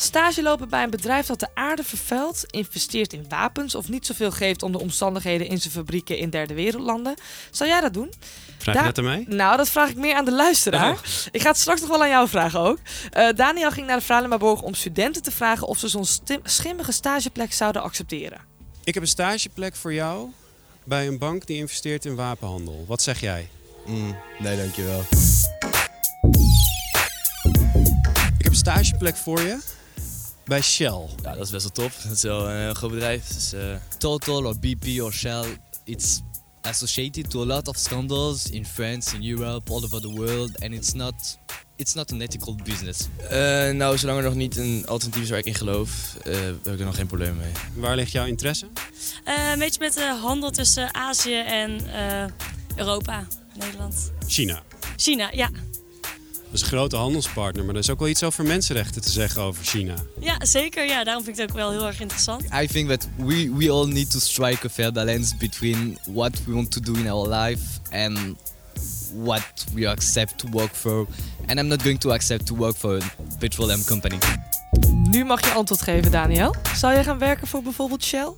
Stage 0.04 0.42
lopen 0.42 0.70
bij 0.70 0.84
een 0.84 0.90
bedrijf 0.90 1.26
dat 1.26 1.40
de 1.40 1.48
aarde 1.54 1.84
vervuilt, 1.84 2.44
investeert 2.50 3.14
in 3.14 3.26
wapens 3.30 3.76
of 3.76 3.90
niet 3.90 4.06
zoveel 4.06 4.32
geeft 4.32 4.64
om 4.64 4.72
de 4.72 4.80
omstandigheden 4.80 5.48
in 5.48 5.62
zijn 5.62 5.74
fabrieken 5.74 6.18
in 6.18 6.30
derde 6.30 6.54
wereldlanden. 6.54 7.14
Zou 7.52 7.70
jij 7.70 7.82
dat 7.82 7.94
doen? 7.94 8.14
Vraag 8.58 8.76
je 8.76 8.80
Da- 8.82 8.86
dat 8.86 8.98
aan 8.98 9.04
mij? 9.04 9.26
Nou, 9.28 9.58
dat 9.58 9.70
vraag 9.70 9.90
ik 9.90 9.96
meer 9.96 10.16
aan 10.16 10.26
de 10.26 10.32
luisteraar. 10.32 10.92
Oh. 10.92 11.00
Ik 11.32 11.42
ga 11.42 11.48
het 11.50 11.58
straks 11.58 11.80
nog 11.82 11.90
wel 11.90 12.02
aan 12.02 12.10
jou 12.10 12.28
vragen 12.30 12.60
ook. 12.60 12.78
Eh, 13.12 13.28
Daniel 13.36 13.72
ging 13.72 13.88
naar 13.88 13.98
de 13.98 14.04
Fralenmaborg 14.04 14.62
om 14.62 14.74
studenten 14.74 15.22
te 15.22 15.32
vragen 15.32 15.68
of 15.68 15.78
ze 15.78 15.88
zo'n 15.88 16.06
schimmige 16.44 16.92
stageplek 16.92 17.54
zouden 17.54 17.82
accepteren. 17.82 18.42
Ik 18.84 18.94
heb 18.94 19.04
een 19.04 19.10
stageplek 19.10 19.76
voor 19.76 19.94
jou 19.94 20.30
bij 20.84 21.08
een 21.08 21.18
bank 21.18 21.46
die 21.46 21.58
investeert 21.58 22.06
in 22.06 22.16
wapenhandel. 22.16 22.86
Wat 22.88 23.02
zeg 23.02 23.20
jij? 23.20 23.50
Mm, 23.86 24.16
nee, 24.40 24.58
dankjewel. 24.58 25.00
Ik 28.38 28.44
heb 28.44 28.52
een 28.52 28.56
stageplek 28.56 29.16
voor 29.16 29.42
je 29.42 29.60
bij 30.46 30.62
Shell. 30.62 31.08
Ja, 31.24 31.36
dat 31.36 31.46
is 31.46 31.50
best 31.52 31.64
wel 31.64 31.88
tof. 31.88 32.02
Dat 32.04 32.12
is 32.12 32.22
wel 32.22 32.50
een 32.50 32.62
heel 32.62 32.74
groot 32.74 32.92
bedrijf. 32.92 33.28
Dus, 33.28 33.54
eh, 33.54 33.60
Total 33.98 34.46
or 34.46 34.60
BP 34.60 35.02
or 35.02 35.14
Shell, 35.14 35.44
it's 35.84 36.22
associated 36.62 37.30
to 37.30 37.42
a 37.42 37.46
lot 37.46 37.68
of 37.68 37.78
scandals 37.78 38.50
in 38.50 38.66
France, 38.66 39.16
in 39.16 39.24
Europe, 39.38 39.72
all 39.74 39.84
over 39.84 40.02
the 40.02 40.10
world, 40.12 40.62
and 40.62 40.74
it's 40.74 40.94
not, 40.94 41.14
it's 41.76 41.94
not 41.94 42.12
an 42.12 42.22
ethical 42.22 42.56
business. 42.64 43.08
eh, 43.30 43.70
nou, 43.70 43.98
zolang 43.98 44.18
er 44.18 44.24
nog 44.24 44.34
niet 44.36 44.58
een 44.58 44.84
alternatief 44.88 45.24
is 45.24 45.30
waar 45.30 45.40
ik 45.40 45.46
in 45.46 45.56
geloof, 45.56 46.16
eh, 46.24 46.34
heb 46.42 46.74
ik 46.74 46.80
er 46.80 46.86
nog 46.86 46.96
geen 46.96 47.08
probleem 47.08 47.36
mee. 47.38 47.52
Waar 47.76 47.96
ligt 47.96 48.12
jouw 48.12 48.26
interesse? 48.26 48.68
Eh, 49.24 49.52
een 49.52 49.60
beetje 49.60 49.80
met 49.80 49.94
de 49.94 50.18
handel 50.22 50.52
tussen 50.52 50.94
Azië 50.94 51.40
en 51.40 51.94
eh, 51.94 52.26
Europa, 52.76 53.28
Nederland. 53.60 54.12
China. 54.28 54.62
China, 54.96 55.30
ja. 55.32 55.50
Dat 56.54 56.62
is 56.62 56.72
een 56.72 56.78
grote 56.78 56.96
handelspartner, 56.96 57.66
maar 57.66 57.74
er 57.74 57.80
is 57.80 57.90
ook 57.90 58.00
wel 58.00 58.08
iets 58.08 58.24
over 58.24 58.46
mensenrechten 58.46 59.02
te 59.02 59.12
zeggen 59.12 59.42
over 59.42 59.64
China. 59.64 59.94
Ja, 60.20 60.46
zeker. 60.46 60.86
Ja, 60.86 61.04
daarom 61.04 61.24
vind 61.24 61.38
ik 61.38 61.42
het 61.42 61.52
ook 61.52 61.58
wel 61.58 61.72
heel 61.72 61.88
erg 61.88 62.00
interessant. 62.00 62.44
I 62.62 62.68
think 62.68 62.90
that 62.90 63.08
we, 63.18 63.54
we 63.58 63.72
all 63.72 63.88
need 63.88 64.12
to 64.12 64.20
strike 64.20 64.66
a 64.66 64.70
fair 64.70 64.92
balance 64.92 65.36
between 65.36 65.98
what 66.06 66.32
we 66.46 66.54
want 66.54 66.72
to 66.72 66.80
do 66.80 66.94
in 66.94 67.10
our 67.10 67.30
life 67.30 67.64
and 67.92 68.18
what 69.14 69.66
we 69.74 69.90
accept 69.90 70.38
to 70.38 70.48
work 70.50 70.76
for. 70.76 71.08
And 71.48 71.60
I'm 71.60 71.68
not 71.68 71.82
going 71.82 72.00
to 72.00 72.12
accept 72.12 72.46
to 72.46 72.56
work 72.56 72.76
for 72.76 72.98
a 72.98 73.38
petroleum 73.40 73.84
company. 73.84 74.18
Nu 75.10 75.26
mag 75.26 75.46
je 75.46 75.52
antwoord 75.52 75.82
geven, 75.82 76.12
Daniel. 76.12 76.56
Zou 76.76 76.94
jij 76.94 77.04
gaan 77.04 77.20
werken 77.20 77.48
voor 77.48 77.62
bijvoorbeeld 77.62 78.04
Shell? 78.04 78.32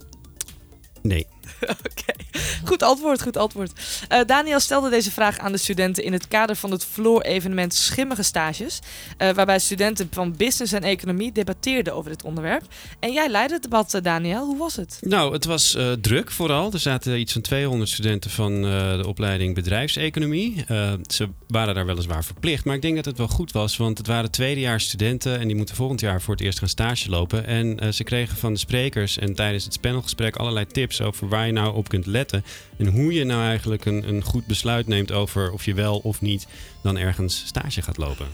Nee. 1.01 1.27
Goed 2.65 2.83
antwoord, 2.83 3.21
goed 3.21 3.37
antwoord. 3.37 3.71
Eh, 4.07 4.19
Daniel 4.25 4.59
stelde 4.59 4.89
deze 4.89 5.11
vraag 5.11 5.37
aan 5.37 5.51
de 5.51 5.57
studenten 5.57 6.03
in 6.03 6.13
het 6.13 6.27
kader 6.27 6.55
van 6.55 6.71
het 6.71 6.85
Floor-evenement 6.85 7.73
Schimmige 7.73 8.23
Stages. 8.23 8.79
eh, 9.17 9.31
waarbij 9.31 9.59
studenten 9.59 10.07
van 10.11 10.35
business 10.37 10.73
en 10.73 10.83
economie 10.83 11.31
debatteerden 11.31 11.93
over 11.93 12.09
dit 12.09 12.23
onderwerp. 12.23 12.63
En 12.99 13.13
jij 13.13 13.29
leidde 13.29 13.53
het 13.53 13.63
debat, 13.63 13.93
eh, 13.93 14.01
Daniel. 14.01 14.45
Hoe 14.45 14.57
was 14.57 14.75
het? 14.75 14.97
Nou, 15.01 15.33
het 15.33 15.45
was 15.45 15.77
druk 16.01 16.31
vooral. 16.31 16.71
Er 16.73 16.79
zaten 16.79 17.19
iets 17.19 17.33
van 17.33 17.41
200 17.41 17.89
studenten 17.89 18.31
van 18.31 18.61
de 18.61 19.03
opleiding 19.07 19.55
bedrijfseconomie. 19.55 20.63
Ze 21.07 21.29
waren 21.47 21.75
daar 21.75 21.85
weliswaar 21.85 22.23
verplicht, 22.23 22.65
maar 22.65 22.75
ik 22.75 22.81
denk 22.81 22.95
dat 22.95 23.05
het 23.05 23.17
wel 23.17 23.27
goed 23.27 23.51
was. 23.51 23.77
Want 23.77 23.97
het 23.97 24.07
waren 24.07 24.31
tweedejaars 24.31 24.85
studenten 24.85 25.39
en 25.39 25.47
die 25.47 25.55
moeten 25.55 25.75
volgend 25.75 25.99
jaar 25.99 26.21
voor 26.21 26.33
het 26.33 26.43
eerst 26.43 26.59
gaan 26.59 26.67
stage 26.67 27.09
lopen. 27.09 27.45
En 27.45 27.93
ze 27.93 28.03
kregen 28.03 28.37
van 28.37 28.53
de 28.53 28.59
sprekers 28.59 29.17
en 29.17 29.35
tijdens 29.35 29.65
het 29.65 29.81
panelgesprek 29.81 30.35
allerlei 30.35 30.65
tips 30.65 31.01
over 31.01 31.29
waar 31.35 31.45
je 31.45 31.51
nou 31.51 31.75
op 31.75 31.87
kunt 31.87 32.05
letten. 32.05 32.45
En 32.77 32.87
hoe 32.87 33.13
je 33.13 33.23
nou 33.23 33.43
eigenlijk 33.43 33.85
een, 33.85 34.07
een 34.07 34.23
goed 34.23 34.45
besluit 34.45 34.87
neemt 34.87 35.11
over 35.11 35.51
of 35.51 35.65
je 35.65 35.73
wel 35.73 35.97
of 35.97 36.21
niet 36.21 36.47
dan 36.83 36.97
ergens 36.97 37.43
stage 37.45 37.81
gaat 37.81 37.97
lopen. 37.97 38.27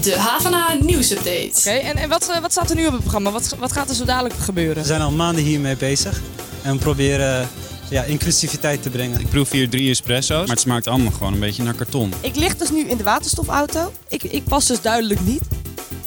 De 0.00 0.18
Havana 0.18 0.76
nieuwsupdate. 0.80 1.52
Oké, 1.58 1.70
en, 1.70 1.96
en 1.96 2.08
wat, 2.08 2.28
eh, 2.28 2.40
wat 2.40 2.50
staat 2.52 2.70
er 2.70 2.76
nu 2.76 2.86
op 2.86 2.92
het 2.92 3.00
programma? 3.00 3.30
Wat, 3.30 3.56
wat 3.58 3.72
gaat 3.72 3.88
er 3.88 3.94
zo 3.94 4.04
dadelijk 4.04 4.34
gebeuren? 4.34 4.82
We 4.82 4.88
zijn 4.88 5.00
al 5.00 5.10
maanden 5.10 5.44
hiermee 5.44 5.76
bezig 5.76 6.20
en 6.62 6.72
we 6.72 6.78
proberen 6.78 7.48
ja, 7.90 8.02
inclusiviteit 8.02 8.82
te 8.82 8.90
brengen. 8.90 9.20
Ik 9.20 9.28
proef 9.28 9.50
hier 9.50 9.68
drie 9.68 9.90
espresso's, 9.90 10.38
maar 10.38 10.48
het 10.48 10.60
smaakt 10.60 10.86
allemaal 10.86 11.12
gewoon 11.12 11.32
een 11.32 11.40
beetje 11.40 11.62
naar 11.62 11.74
karton. 11.74 12.12
Ik 12.20 12.36
lig 12.36 12.56
dus 12.56 12.70
nu 12.70 12.88
in 12.88 12.96
de 12.96 13.04
waterstofauto. 13.04 13.92
Ik, 14.08 14.22
ik 14.22 14.44
pas 14.44 14.66
dus 14.66 14.80
duidelijk 14.80 15.20
niet. 15.20 15.59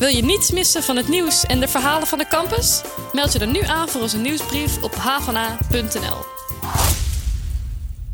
Wil 0.03 0.15
je 0.15 0.23
niets 0.23 0.51
missen 0.51 0.83
van 0.83 0.95
het 0.95 1.07
nieuws 1.07 1.45
en 1.45 1.59
de 1.59 1.67
verhalen 1.67 2.07
van 2.07 2.17
de 2.17 2.27
campus? 2.27 2.81
Meld 3.11 3.33
je 3.33 3.39
dan 3.39 3.51
nu 3.51 3.61
aan 3.61 3.89
voor 3.89 4.01
onze 4.01 4.17
nieuwsbrief 4.17 4.83
op 4.83 4.95
havana.nl. 4.95 6.32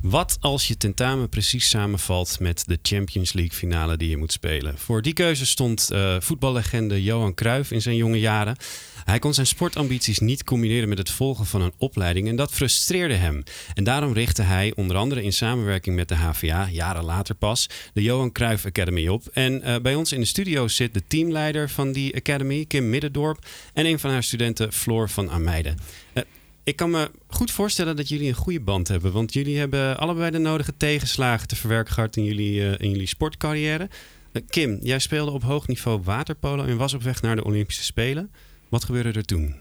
Wat 0.02 0.38
als 0.40 0.68
je 0.68 0.78
tentamen 0.78 1.30
precies 1.30 1.70
samenvalt 1.70 2.40
met 2.40 2.64
de 2.68 2.80
Champions 2.82 3.34
League 3.34 3.58
finale 3.58 3.98
die 3.98 4.10
je 4.10 4.18
moet 4.18 4.32
spelen? 4.32 4.78
Voor 4.78 5.02
die 5.02 5.14
keuze 5.14 5.46
stond 5.46 5.90
uh, 5.92 6.16
voetballegende 6.20 7.04
Johan 7.04 7.34
Cruijff 7.34 7.72
in 7.72 7.82
zijn 7.82 7.96
jonge 7.96 8.20
jaren. 8.20 8.56
Hij 9.04 9.20
kon 9.20 9.34
zijn 9.34 9.48
sportambities 9.48 10.20
niet 10.20 10.44
combineren 10.44 10.90
met 10.90 10.98
het 10.98 11.10
volgen 11.10 11.46
van 11.46 11.62
een 11.62 11.74
opleiding 11.78 12.28
en 12.28 12.36
dat 12.36 12.54
frustreerde 12.54 13.14
hem. 13.14 13.44
En 13.74 13.84
daarom 13.84 14.14
richtte 14.14 14.42
hij 14.42 14.74
onder 14.76 14.98
andere 14.98 15.24
in 15.24 15.34
samenwerking 15.34 15.96
met 15.96 16.08
de 16.08 16.16
HVA, 16.16 16.70
jaren 16.72 17.04
later 17.04 17.36
pas, 17.36 17.70
de 17.94 18.02
Johan 18.02 18.32
Cruijff 18.32 18.66
Academy 18.66 19.08
op. 19.08 19.28
En 19.34 19.62
uh, 19.68 19.76
bij 19.78 19.96
ons 19.96 20.12
in 20.12 20.20
de 20.20 20.26
studio 20.26 20.68
zit 20.68 20.94
de 20.94 21.04
teamleider 21.08 21.70
van 21.70 21.92
die 21.92 22.16
academy, 22.16 22.66
Kim 22.66 22.90
Middendorp, 22.90 23.46
en 23.74 23.86
een 23.86 24.00
van 24.00 24.12
haar 24.12 24.24
studenten, 24.24 24.74
Floor 24.74 25.10
van 25.10 25.30
Ameide. 25.30 25.74
Uh, 26.14 26.24
ik 26.64 26.76
kan 26.76 26.90
me 26.90 27.12
goed 27.28 27.52
voorstellen 27.52 27.96
dat 27.96 28.10
jullie 28.10 28.28
een 28.28 28.34
goede 28.34 28.60
band 28.62 28.88
hebben. 28.88 29.12
Want 29.12 29.34
jullie 29.34 29.58
hebben 29.58 29.98
allebei 29.98 30.32
de 30.32 30.38
nodige 30.38 30.78
tegenslagen 30.78 31.48
te 31.48 31.56
verwerken 31.56 31.94
gehad 31.94 32.16
in 32.16 32.24
jullie, 32.24 32.60
uh, 32.60 32.72
in 32.78 32.90
jullie 32.90 33.08
sportcarrière. 33.08 33.90
Uh, 34.34 34.44
Kim, 34.48 34.78
jij 34.82 35.00
speelde 35.00 35.32
op 35.32 35.44
hoog 35.44 35.68
niveau 35.68 36.02
waterpolo 36.04 36.66
en 36.66 36.78
was 36.78 36.94
op 36.94 37.02
weg 37.02 37.22
naar 37.22 37.36
de 37.36 37.44
Olympische 37.44 37.84
Spelen. 37.84 38.32
Wat 38.70 38.84
gebeurde 38.84 39.12
er 39.12 39.26
toen? 39.26 39.56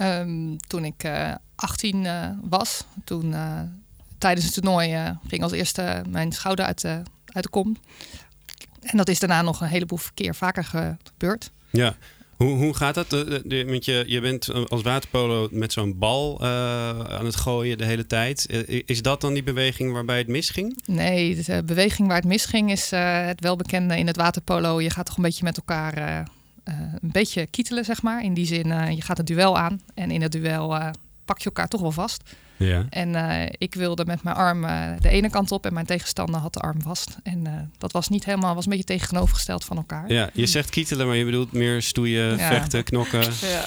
Um, 0.00 0.56
toen 0.66 0.84
ik 0.84 1.04
uh, 1.04 1.34
18 1.54 2.06
was, 2.42 2.84
toen 3.04 3.34
tijdens 4.18 4.44
het 4.44 4.54
toernooi 4.54 5.18
ging 5.26 5.42
als 5.42 5.52
eerste 5.52 6.04
mijn 6.08 6.32
schouder 6.32 6.64
uit 6.64 6.80
de, 6.80 7.02
uit 7.26 7.44
de 7.44 7.50
kom. 7.50 7.76
En 8.80 8.96
dat 8.96 9.08
is 9.08 9.18
daarna 9.18 9.42
nog 9.42 9.60
een 9.60 9.68
heleboel 9.68 9.98
keer 10.14 10.34
vaker 10.34 10.64
gebeurd. 10.64 11.50
Ja, 11.70 11.96
hoe, 12.42 12.56
hoe 12.56 12.74
gaat 12.74 12.94
dat? 12.94 13.10
Want 13.66 13.84
je, 13.84 14.04
je 14.06 14.20
bent 14.20 14.68
als 14.68 14.82
waterpolo 14.82 15.48
met 15.50 15.72
zo'n 15.72 15.98
bal 15.98 16.38
uh, 16.42 16.48
aan 17.00 17.24
het 17.24 17.36
gooien 17.36 17.78
de 17.78 17.84
hele 17.84 18.06
tijd. 18.06 18.46
Is 18.86 19.02
dat 19.02 19.20
dan 19.20 19.32
die 19.32 19.42
beweging 19.42 19.92
waarbij 19.92 20.18
het 20.18 20.28
misging? 20.28 20.78
Nee, 20.84 21.42
de 21.42 21.62
beweging 21.64 22.08
waar 22.08 22.16
het 22.16 22.26
misging 22.26 22.70
is 22.70 22.92
uh, 22.92 23.26
het 23.26 23.40
welbekende 23.40 23.98
in 23.98 24.06
het 24.06 24.16
waterpolo. 24.16 24.80
Je 24.80 24.90
gaat 24.90 25.06
toch 25.06 25.16
een 25.16 25.22
beetje 25.22 25.44
met 25.44 25.56
elkaar 25.56 25.98
uh, 25.98 26.18
een 27.00 27.12
beetje 27.12 27.46
kietelen, 27.46 27.84
zeg 27.84 28.02
maar. 28.02 28.24
In 28.24 28.34
die 28.34 28.46
zin, 28.46 28.94
je 28.94 29.02
gaat 29.02 29.16
het 29.16 29.26
duel 29.26 29.58
aan. 29.58 29.80
En 29.94 30.10
in 30.10 30.22
het 30.22 30.32
duel 30.32 30.78
pak 31.24 31.38
je 31.38 31.44
elkaar 31.44 31.68
toch 31.68 31.80
wel 31.80 31.92
vast. 31.92 32.22
Ja. 32.64 32.86
En 32.90 33.08
uh, 33.08 33.42
ik 33.58 33.74
wilde 33.74 34.04
met 34.04 34.22
mijn 34.22 34.36
arm 34.36 34.64
uh, 34.64 34.88
de 35.00 35.08
ene 35.08 35.30
kant 35.30 35.52
op 35.52 35.66
en 35.66 35.74
mijn 35.74 35.86
tegenstander 35.86 36.40
had 36.40 36.52
de 36.52 36.60
arm 36.60 36.82
vast. 36.82 37.16
En 37.22 37.44
uh, 37.46 37.52
dat 37.78 37.92
was 37.92 38.08
niet 38.08 38.24
helemaal, 38.24 38.54
was 38.54 38.64
een 38.64 38.70
beetje 38.70 38.86
tegenovergesteld 38.86 39.64
van 39.64 39.76
elkaar. 39.76 40.12
Ja, 40.12 40.30
je 40.32 40.46
zegt 40.46 40.70
kietelen, 40.70 41.06
maar 41.06 41.16
je 41.16 41.24
bedoelt 41.24 41.52
meer 41.52 41.82
stoeien, 41.82 42.36
ja. 42.36 42.48
vechten, 42.48 42.84
knokken. 42.84 43.24
Ja. 43.40 43.64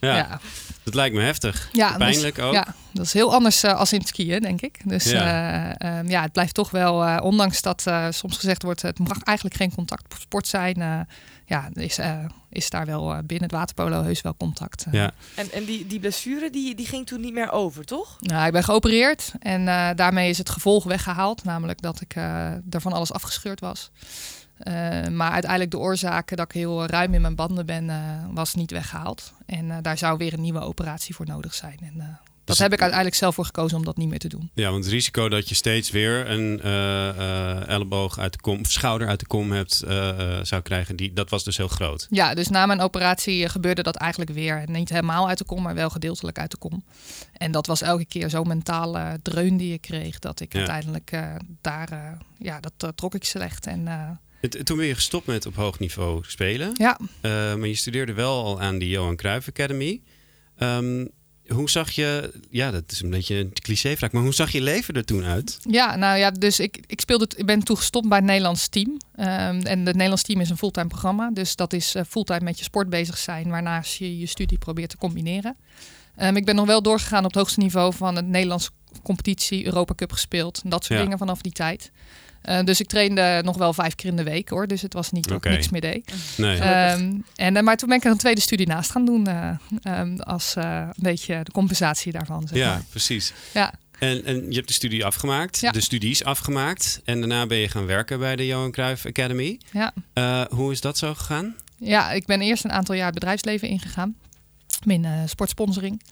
Ja. 0.00 0.16
ja. 0.16 0.40
Dat 0.82 0.94
lijkt 0.94 1.14
me 1.14 1.22
heftig. 1.22 1.68
Ja, 1.72 1.96
Pijnlijk 1.96 2.34
dus, 2.34 2.44
ook. 2.44 2.52
Ja, 2.52 2.74
dat 2.92 3.04
is 3.04 3.12
heel 3.12 3.34
anders 3.34 3.64
uh, 3.64 3.74
als 3.78 3.92
in 3.92 3.98
het 3.98 4.08
skiën, 4.08 4.40
denk 4.40 4.60
ik. 4.60 4.80
Dus 4.84 5.04
ja, 5.04 5.82
uh, 5.82 5.98
um, 5.98 6.08
ja 6.08 6.22
het 6.22 6.32
blijft 6.32 6.54
toch 6.54 6.70
wel, 6.70 7.06
uh, 7.06 7.18
ondanks 7.22 7.62
dat 7.62 7.90
soms 8.10 8.36
gezegd 8.36 8.62
wordt, 8.62 8.82
het 8.82 8.98
mag 8.98 9.22
eigenlijk 9.22 9.56
geen 9.56 9.74
contactsport 9.74 10.46
zijn. 10.46 11.06
Ja, 11.48 11.68
is, 11.72 11.98
is 12.50 12.70
daar 12.70 12.86
wel 12.86 13.22
binnen 13.22 13.48
het 13.48 13.52
waterpolo 13.52 14.02
heus 14.02 14.20
wel 14.20 14.36
contact. 14.36 14.86
Ja. 14.90 15.10
En, 15.34 15.52
en 15.52 15.64
die, 15.64 15.86
die 15.86 16.00
blessure, 16.00 16.50
die, 16.50 16.74
die 16.74 16.86
ging 16.86 17.06
toen 17.06 17.20
niet 17.20 17.32
meer 17.32 17.50
over, 17.50 17.84
toch? 17.84 18.16
Nou, 18.20 18.46
ik 18.46 18.52
ben 18.52 18.64
geopereerd 18.64 19.32
en 19.38 19.64
daarmee 19.96 20.28
is 20.30 20.38
het 20.38 20.50
gevolg 20.50 20.84
weggehaald. 20.84 21.44
Namelijk 21.44 21.82
dat 21.82 22.00
ik 22.00 22.16
er 22.70 22.80
van 22.80 22.92
alles 22.92 23.12
afgescheurd 23.12 23.60
was. 23.60 23.90
Uh, 24.58 25.06
maar 25.06 25.30
uiteindelijk 25.30 25.70
de 25.70 25.78
oorzaken 25.78 26.36
dat 26.36 26.46
ik 26.46 26.52
heel 26.52 26.86
ruim 26.86 27.14
in 27.14 27.20
mijn 27.20 27.34
banden 27.34 27.66
ben, 27.66 27.84
uh, 27.84 27.96
was 28.30 28.54
niet 28.54 28.70
weggehaald. 28.70 29.32
En 29.46 29.64
uh, 29.64 29.76
daar 29.82 29.98
zou 29.98 30.18
weer 30.18 30.32
een 30.32 30.40
nieuwe 30.40 30.60
operatie 30.60 31.14
voor 31.14 31.26
nodig 31.26 31.54
zijn. 31.54 31.78
En 31.82 32.18
dat 32.48 32.56
dus 32.56 32.66
heb 32.66 32.72
ik 32.72 32.80
uiteindelijk 32.80 33.20
zelf 33.20 33.34
voor 33.34 33.44
gekozen 33.44 33.76
om 33.76 33.84
dat 33.84 33.96
niet 33.96 34.08
meer 34.08 34.18
te 34.18 34.28
doen. 34.28 34.50
Ja, 34.54 34.70
want 34.70 34.84
het 34.84 34.92
risico 34.92 35.28
dat 35.28 35.48
je 35.48 35.54
steeds 35.54 35.90
weer 35.90 36.30
een 36.30 36.60
elleboog 37.66 38.18
uit 38.18 38.32
de 38.32 38.40
kom, 38.40 38.60
of 38.60 38.70
schouder 38.70 39.08
uit 39.08 39.20
de 39.20 39.26
kom 39.26 39.52
hebt, 39.52 39.84
zou 40.42 40.62
krijgen, 40.62 40.96
die, 40.96 41.12
dat 41.12 41.30
was 41.30 41.44
dus 41.44 41.56
heel 41.56 41.68
groot. 41.68 42.06
Ja, 42.10 42.34
dus 42.34 42.48
na 42.48 42.66
mijn 42.66 42.80
operatie 42.80 43.48
gebeurde 43.48 43.82
dat 43.82 43.96
eigenlijk 43.96 44.30
weer. 44.30 44.62
Niet 44.66 44.88
helemaal 44.88 45.28
uit 45.28 45.38
de 45.38 45.44
kom, 45.44 45.62
maar 45.62 45.74
wel 45.74 45.90
gedeeltelijk 45.90 46.38
uit 46.38 46.50
de 46.50 46.56
kom. 46.56 46.84
En 47.32 47.52
dat 47.52 47.66
was 47.66 47.82
elke 47.82 48.04
keer 48.04 48.30
zo'n 48.30 48.48
mentale 48.48 49.18
dreun 49.22 49.56
die 49.56 49.72
ik 49.72 49.80
kreeg, 49.80 50.18
dat 50.18 50.40
ik 50.40 50.52
ja. 50.52 50.58
uiteindelijk 50.58 51.18
daar, 51.60 52.18
ja, 52.38 52.60
dat 52.60 52.96
trok 52.96 53.14
ik 53.14 53.24
slecht. 53.24 53.66
En 53.66 53.86
het, 54.40 54.66
toen 54.66 54.76
ben 54.76 54.86
je 54.86 54.94
gestopt 54.94 55.26
met 55.26 55.46
op 55.46 55.54
hoog 55.54 55.78
niveau 55.78 56.22
spelen. 56.26 56.70
Ja. 56.74 56.98
Uh, 57.00 57.10
maar 57.54 57.66
je 57.66 57.74
studeerde 57.74 58.12
wel 58.12 58.44
al 58.44 58.60
aan 58.60 58.78
de 58.78 58.88
Johan 58.88 59.16
Cruijff 59.16 59.48
Academy. 59.48 60.00
Um, 60.58 61.10
hoe 61.48 61.70
zag 61.70 61.90
je, 61.90 62.32
ja, 62.50 62.70
dat 62.70 62.82
is 62.88 63.02
een 63.02 63.10
beetje 63.10 63.36
een 63.36 63.52
clichévraag, 63.52 64.12
maar 64.12 64.22
hoe 64.22 64.34
zag 64.34 64.50
je 64.50 64.60
leven 64.62 64.94
er 64.94 65.04
toen 65.04 65.24
uit? 65.24 65.58
Ja, 65.70 65.96
nou 65.96 66.18
ja, 66.18 66.30
dus 66.30 66.60
ik, 66.60 66.80
ik, 66.86 67.00
speelde, 67.00 67.28
ik 67.36 67.46
ben 67.46 67.62
toen 67.62 67.76
gestopt 67.76 68.08
bij 68.08 68.18
het 68.18 68.26
Nederlands 68.26 68.68
team. 68.68 68.88
Um, 68.88 68.96
en 69.16 69.78
het 69.86 69.94
Nederlands 69.94 70.22
team 70.22 70.40
is 70.40 70.50
een 70.50 70.56
fulltime 70.56 70.86
programma. 70.86 71.30
Dus 71.30 71.56
dat 71.56 71.72
is 71.72 71.94
uh, 71.94 72.02
fulltime 72.08 72.40
met 72.40 72.58
je 72.58 72.64
sport 72.64 72.90
bezig 72.90 73.18
zijn, 73.18 73.48
waarnaast 73.48 73.98
je 73.98 74.18
je 74.18 74.26
studie 74.26 74.58
probeert 74.58 74.90
te 74.90 74.96
combineren. 74.96 75.56
Um, 76.22 76.36
ik 76.36 76.44
ben 76.44 76.54
nog 76.54 76.66
wel 76.66 76.82
doorgegaan 76.82 77.24
op 77.24 77.30
het 77.30 77.34
hoogste 77.34 77.60
niveau 77.60 77.94
van 77.94 78.16
het 78.16 78.26
Nederlands 78.26 78.70
competitie, 79.02 79.64
Europa 79.66 79.94
Cup 79.94 80.12
gespeeld. 80.12 80.60
Dat 80.64 80.84
soort 80.84 80.98
Ja. 80.98 81.04
dingen 81.04 81.18
vanaf 81.18 81.40
die 81.40 81.52
tijd. 81.52 81.90
Uh, 82.44 82.62
dus 82.64 82.80
ik 82.80 82.86
trainde 82.88 83.40
nog 83.44 83.56
wel 83.56 83.72
vijf 83.72 83.94
keer 83.94 84.10
in 84.10 84.16
de 84.16 84.22
week 84.22 84.48
hoor. 84.48 84.66
Dus 84.66 84.82
het 84.82 84.92
was 84.92 85.10
niet 85.10 85.28
dat 85.28 85.36
Oké. 85.36 85.48
ik 85.48 85.54
niks 85.54 85.68
meer 85.68 85.80
deed. 85.80 86.12
Nee. 86.36 86.58
Ehm, 86.58 87.12
en, 87.36 87.56
uh, 87.56 87.62
maar 87.62 87.76
toen 87.76 87.88
ben 87.88 87.98
ik 87.98 88.04
er 88.04 88.10
een 88.10 88.16
tweede 88.16 88.40
studie 88.40 88.66
naast 88.66 88.90
gaan 88.90 89.04
doen. 89.04 89.28
uh, 89.28 89.50
um, 90.00 90.20
als 90.20 90.54
uh, 90.58 90.64
een 90.86 90.92
beetje 91.02 91.40
de 91.42 91.50
compensatie 91.52 92.12
daarvan. 92.12 92.46
Zeg 92.48 92.58
Ja, 92.58 92.68
maar. 92.72 92.82
precies. 92.90 93.32
Ja. 93.54 93.72
En, 93.98 94.24
en 94.24 94.48
je 94.50 94.54
hebt 94.56 94.68
de 94.68 94.74
studie 94.74 95.04
afgemaakt, 95.04 95.58
Ja. 95.60 95.70
de 95.70 95.80
studies 95.80 96.24
afgemaakt. 96.24 97.00
En 97.04 97.18
daarna 97.18 97.46
ben 97.46 97.58
je 97.58 97.68
gaan 97.68 97.86
werken 97.86 98.18
bij 98.18 98.36
de 98.36 98.46
Johan 98.46 98.70
Cruijff 98.70 99.06
Academy. 99.06 99.60
Ja. 99.72 100.46
Hoe 100.50 100.72
is 100.72 100.80
dat 100.80 100.98
zo 100.98 101.14
gegaan? 101.14 101.54
ja, 101.78 102.10
ik 102.12 102.26
ben 102.26 102.40
eerst 102.40 102.64
een 102.64 102.72
aantal 102.72 102.94
jaar 102.94 103.04
het 103.06 103.14
bedrijfsleven 103.14 103.68
ingegaan. 103.68 104.16
In 104.84 105.06
sportsponsoring. 105.26 106.02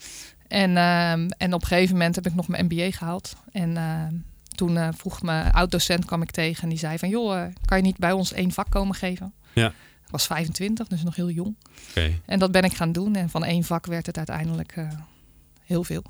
En, 0.49 0.77
ehm, 0.77 1.29
en 1.39 1.53
op 1.55 1.61
een 1.63 1.67
gegeven 1.69 1.93
moment 1.93 2.15
heb 2.15 2.27
ik 2.27 2.35
nog 2.35 2.49
mijn 2.49 2.65
MBA 2.65 2.91
gehaald. 2.91 3.37
En 3.53 3.77
ehm, 3.77 4.15
toen 4.57 4.75
uh, 4.75 4.89
vroeg 4.97 5.23
mijn 5.23 5.53
oud-docent 5.53 6.05
kwam 6.05 6.23
ik 6.23 6.31
tegen 6.31 6.63
en 6.63 6.69
die 6.69 6.79
zei 6.79 6.99
van... 6.99 7.09
joh, 7.09 7.37
uh, 7.37 7.45
kan 7.65 7.77
je 7.77 7.83
niet 7.83 7.99
bij 7.99 8.13
ons 8.13 8.33
één 8.33 8.53
vak 8.53 8.71
komen 8.71 8.95
geven? 8.95 9.35
Ja. 9.55 9.67
Ik 10.07 10.13
was 10.13 10.27
25, 10.27 10.87
dus 10.87 11.03
nog 11.03 11.17
heel 11.17 11.31
jong. 11.31 11.57
Oké. 11.89 12.21
En 12.27 12.39
dat 12.39 12.53
ben 12.53 12.63
ik 12.63 12.75
gaan 12.75 12.93
doen. 12.93 13.15
En 13.15 13.31
van 13.31 13.45
één 13.45 13.65
vak 13.65 13.87
werd 13.87 14.07
het 14.07 14.17
uiteindelijk 14.17 14.77
uh, 14.77 14.89
heel 15.67 15.85
veel. 15.85 16.03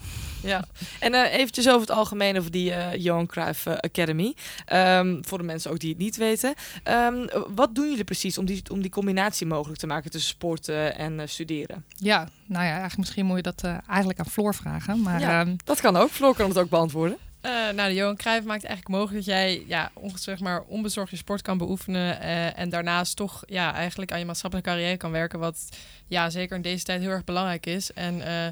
Ja, 0.42 0.64
en 1.00 1.12
uh, 1.12 1.32
eventjes 1.32 1.68
over 1.68 1.80
het 1.80 1.90
algemeen 1.90 2.38
over 2.38 2.50
die 2.50 2.70
uh, 2.70 2.94
Johan 2.94 3.26
Cruijff 3.26 3.66
Academy. 3.66 4.34
Um, 4.72 5.24
voor 5.24 5.38
de 5.38 5.44
mensen 5.44 5.70
ook 5.70 5.78
die 5.78 5.88
het 5.88 5.98
niet 5.98 6.16
weten. 6.16 6.54
Um, 6.84 7.28
wat 7.54 7.74
doen 7.74 7.88
jullie 7.88 8.04
precies 8.04 8.38
om 8.38 8.44
die, 8.44 8.62
om 8.70 8.80
die 8.80 8.90
combinatie 8.90 9.46
mogelijk 9.46 9.80
te 9.80 9.86
maken 9.86 10.10
tussen 10.10 10.30
sporten 10.30 10.96
en 10.98 11.18
uh, 11.18 11.26
studeren? 11.26 11.84
Ja, 11.96 12.28
nou 12.46 12.64
ja, 12.64 12.70
eigenlijk 12.70 12.98
misschien 12.98 13.26
moet 13.26 13.36
je 13.36 13.42
dat 13.42 13.62
uh, 13.64 13.76
eigenlijk 13.88 14.18
aan 14.18 14.30
Floor 14.30 14.54
vragen. 14.54 15.02
Maar, 15.02 15.20
ja, 15.20 15.40
um, 15.40 15.56
dat 15.64 15.80
kan 15.80 15.96
ook. 15.96 16.10
Floor 16.10 16.34
kan 16.34 16.48
het 16.48 16.58
ook 16.58 16.70
beantwoorden. 16.70 17.16
Uh, 17.46 17.52
nou, 17.52 17.88
de 17.88 17.94
Johan 17.94 18.16
Cruijff 18.16 18.46
maakt 18.46 18.64
eigenlijk 18.64 18.96
mogelijk 18.96 19.24
dat 19.24 19.34
jij 19.34 19.64
ja, 19.66 19.90
zeg 20.14 20.40
maar, 20.40 20.62
onbezorgd 20.62 21.10
je 21.10 21.16
sport 21.16 21.42
kan 21.42 21.58
beoefenen. 21.58 22.22
Uh, 22.22 22.58
en 22.58 22.68
daarnaast 22.68 23.16
toch 23.16 23.42
ja, 23.46 23.74
eigenlijk 23.74 24.12
aan 24.12 24.18
je 24.18 24.24
maatschappelijke 24.24 24.70
carrière 24.70 24.96
kan 24.96 25.10
werken. 25.10 25.38
Wat 25.38 25.68
ja, 26.06 26.30
zeker 26.30 26.56
in 26.56 26.62
deze 26.62 26.84
tijd 26.84 27.00
heel 27.00 27.10
erg 27.10 27.24
belangrijk 27.24 27.66
is. 27.66 27.92
En 27.92 28.14
uh, 28.14 28.46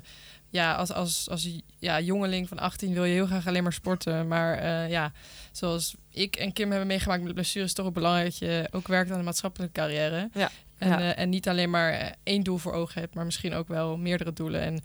ja, 0.49 0.75
als, 0.75 0.93
als, 0.93 1.31
als 1.31 1.49
ja, 1.79 2.01
jongeling 2.01 2.49
van 2.49 2.59
18 2.59 2.93
wil 2.93 3.05
je 3.05 3.13
heel 3.13 3.27
graag 3.27 3.47
alleen 3.47 3.63
maar 3.63 3.73
sporten. 3.73 4.29
Maar 4.29 4.89
ja, 4.89 5.13
zoals 5.53 5.95
ik 6.11 6.37
en 6.37 6.53
Kim 6.53 6.71
hebben 6.71 6.87
meegemaakt 6.87 7.23
met 7.23 7.35
blessures, 7.35 7.63
is 7.63 7.69
het 7.69 7.77
toch 7.77 7.87
ook 7.87 7.95
belangrijk 7.95 8.27
dat 8.27 8.39
je 8.39 8.69
ook 8.71 8.89
werkt 8.89 9.11
aan 9.11 9.19
de 9.19 9.25
maatschappelijke 9.25 9.81
carrière. 9.81 10.29
Ja. 10.35 10.51
En, 10.79 10.89
ja. 10.89 11.15
en 11.15 11.29
niet 11.29 11.49
alleen 11.49 11.71
maar 11.71 12.15
één 12.23 12.43
doel 12.43 12.59
voor 12.59 12.73
ogen 12.73 13.01
hebt, 13.01 13.15
maar 13.15 13.25
misschien 13.25 13.55
ook 13.55 13.69
wel 13.69 13.97
meerdere 13.97 14.33
doelen. 14.33 14.61
En 14.61 14.83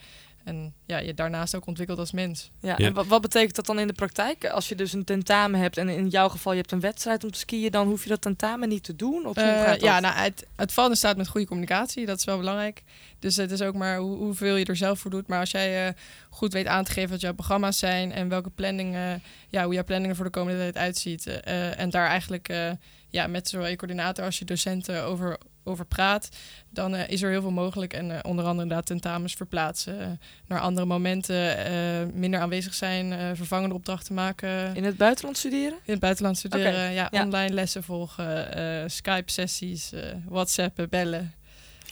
en 0.50 0.74
ja, 0.86 0.98
je 0.98 1.13
daarnaast 1.13 1.56
ook 1.56 1.65
ontwikkelt 1.65 2.00
als 2.00 2.12
mens. 2.12 2.51
Ja, 2.60 2.77
en 2.77 2.94
wat, 2.94 3.08
wat 3.08 3.22
betekent 3.22 3.56
dat 3.56 3.65
dan 3.65 3.79
in 3.79 3.88
de 3.88 3.94
praktijk? 3.94 4.46
Als 4.46 4.70
je 4.70 4.75
dus 4.75 4.94
een 4.94 5.03
tentamen 5.03 5.60
hebt 5.60 5.77
en 5.77 5.89
in 5.89 6.08
jouw 6.08 6.29
geval 6.29 6.51
je 6.51 6.58
hebt 6.60 6.72
een 6.72 6.79
wedstrijd 6.79 7.24
om 7.24 7.32
te 7.32 7.39
skiën, 7.39 7.72
dan 7.72 7.88
hoef 7.88 8.03
je 8.03 8.10
dat 8.10 8.22
tentamen 8.22 8.70
niet 8.70 8.84
te 8.84 8.96
doen? 8.96 9.25
Of 9.25 9.36
hoe 9.36 9.44
gaat 9.44 9.68
dat? 9.68 9.82
ja, 9.82 10.00
nou, 10.00 10.15
het, 10.15 10.46
het 10.56 10.74
valt 10.74 10.89
in 10.89 10.96
staat 10.96 11.18
met 11.18 11.27
goede 11.27 11.48
communicatie. 11.48 12.06
Dat 12.06 12.18
is 12.18 12.25
wel 12.25 12.38
belangrijk. 12.38 12.84
Dus 13.20 13.36
het 13.36 13.51
is 13.51 13.62
ook 13.62 13.75
maar 13.75 13.98
hoe, 13.98 14.18
hoeveel 14.18 14.56
je 14.56 14.65
er 14.65 14.75
zelf 14.75 15.00
voor 15.00 15.12
doet. 15.12 15.27
Maar 15.27 15.39
als 15.39 15.51
jij 15.51 15.88
eh, 15.88 15.94
goed 16.29 16.53
weet 16.53 16.68
aan 16.68 16.84
te 16.84 16.91
geven 16.91 17.10
wat 17.10 17.22
jouw 17.22 17.34
programma's 17.34 17.79
zijn 17.79 18.12
en 18.12 18.29
welke 18.29 18.50
planning, 18.50 18.96
eh, 18.96 19.13
ja, 19.50 19.63
hoe 19.63 19.74
jouw 19.74 19.84
planning 19.84 20.10
er 20.10 20.15
voor 20.15 20.25
de 20.25 20.32
komende 20.32 20.60
tijd 20.60 20.77
uitziet. 20.77 21.27
eh, 21.27 21.79
en 21.79 21.89
daar 21.89 22.08
eigenlijk 22.08 22.50
eh, 22.50 22.72
ja, 23.10 23.27
met 23.27 23.50
zowel 23.50 23.68
je 23.68 23.75
coördinator 23.75 24.25
als 24.25 24.39
je 24.39 24.46
docenten 24.46 25.03
over, 25.03 25.38
over 25.70 25.86
praat, 25.86 26.30
dan 26.70 26.96
eh, 26.96 27.10
is 27.10 27.22
er 27.22 27.30
heel 27.30 27.42
veel 27.42 27.52
mogelijk. 27.52 27.94
En 27.94 28.12
eh, 28.12 28.18
onder 28.22 28.46
andere 28.46 28.62
inderdaad 28.62 28.86
tentamens 28.86 29.34
verplaatsen 29.34 30.02
eh, 30.02 30.08
naar 30.48 30.60
andere 30.60 30.88
momenten, 30.88 31.66
eh, 31.66 31.74
minder 32.14 32.40
aanwezig 32.40 32.74
zijn, 32.74 33.14
eh, 33.14 33.30
vervangende 33.34 33.76
opdrachten 33.76 34.14
maken. 34.16 34.76
In 34.76 34.84
het 34.84 34.98
buitenland 34.98 35.38
studeren? 35.38 35.78
In 35.86 35.92
het 35.92 36.00
buitenland 36.00 36.38
studeren, 36.38 36.92
ja, 36.92 37.08
ja. 37.12 37.24
online 37.24 37.54
lessen 37.54 37.84
volgen, 37.84 38.54
eh, 38.54 38.84
Skype-sessies, 38.90 39.92
eh, 39.94 40.02
WhatsAppen, 40.28 40.90
bellen. 40.90 41.34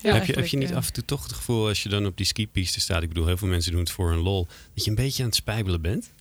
heb, 0.01 0.25
je, 0.25 0.33
heb 0.33 0.47
je 0.47 0.57
niet 0.57 0.73
af 0.73 0.87
en 0.87 0.93
toe 0.93 1.05
toch 1.05 1.23
het 1.23 1.33
gevoel 1.33 1.67
als 1.67 1.83
je 1.83 1.89
dan 1.89 2.05
op 2.05 2.17
die 2.17 2.25
skipiste 2.25 2.79
staat, 2.79 3.01
ik 3.01 3.07
bedoel, 3.07 3.25
heel 3.25 3.37
veel 3.37 3.47
mensen 3.47 3.71
doen 3.71 3.81
het 3.81 3.91
voor 3.91 4.11
een 4.11 4.19
lol, 4.21 4.47
dat 4.73 4.83
je 4.83 4.89
een 4.89 4.95
beetje 4.95 5.21
aan 5.23 5.29
het 5.29 5.37
spijbelen 5.37 5.81
bent? 5.81 6.11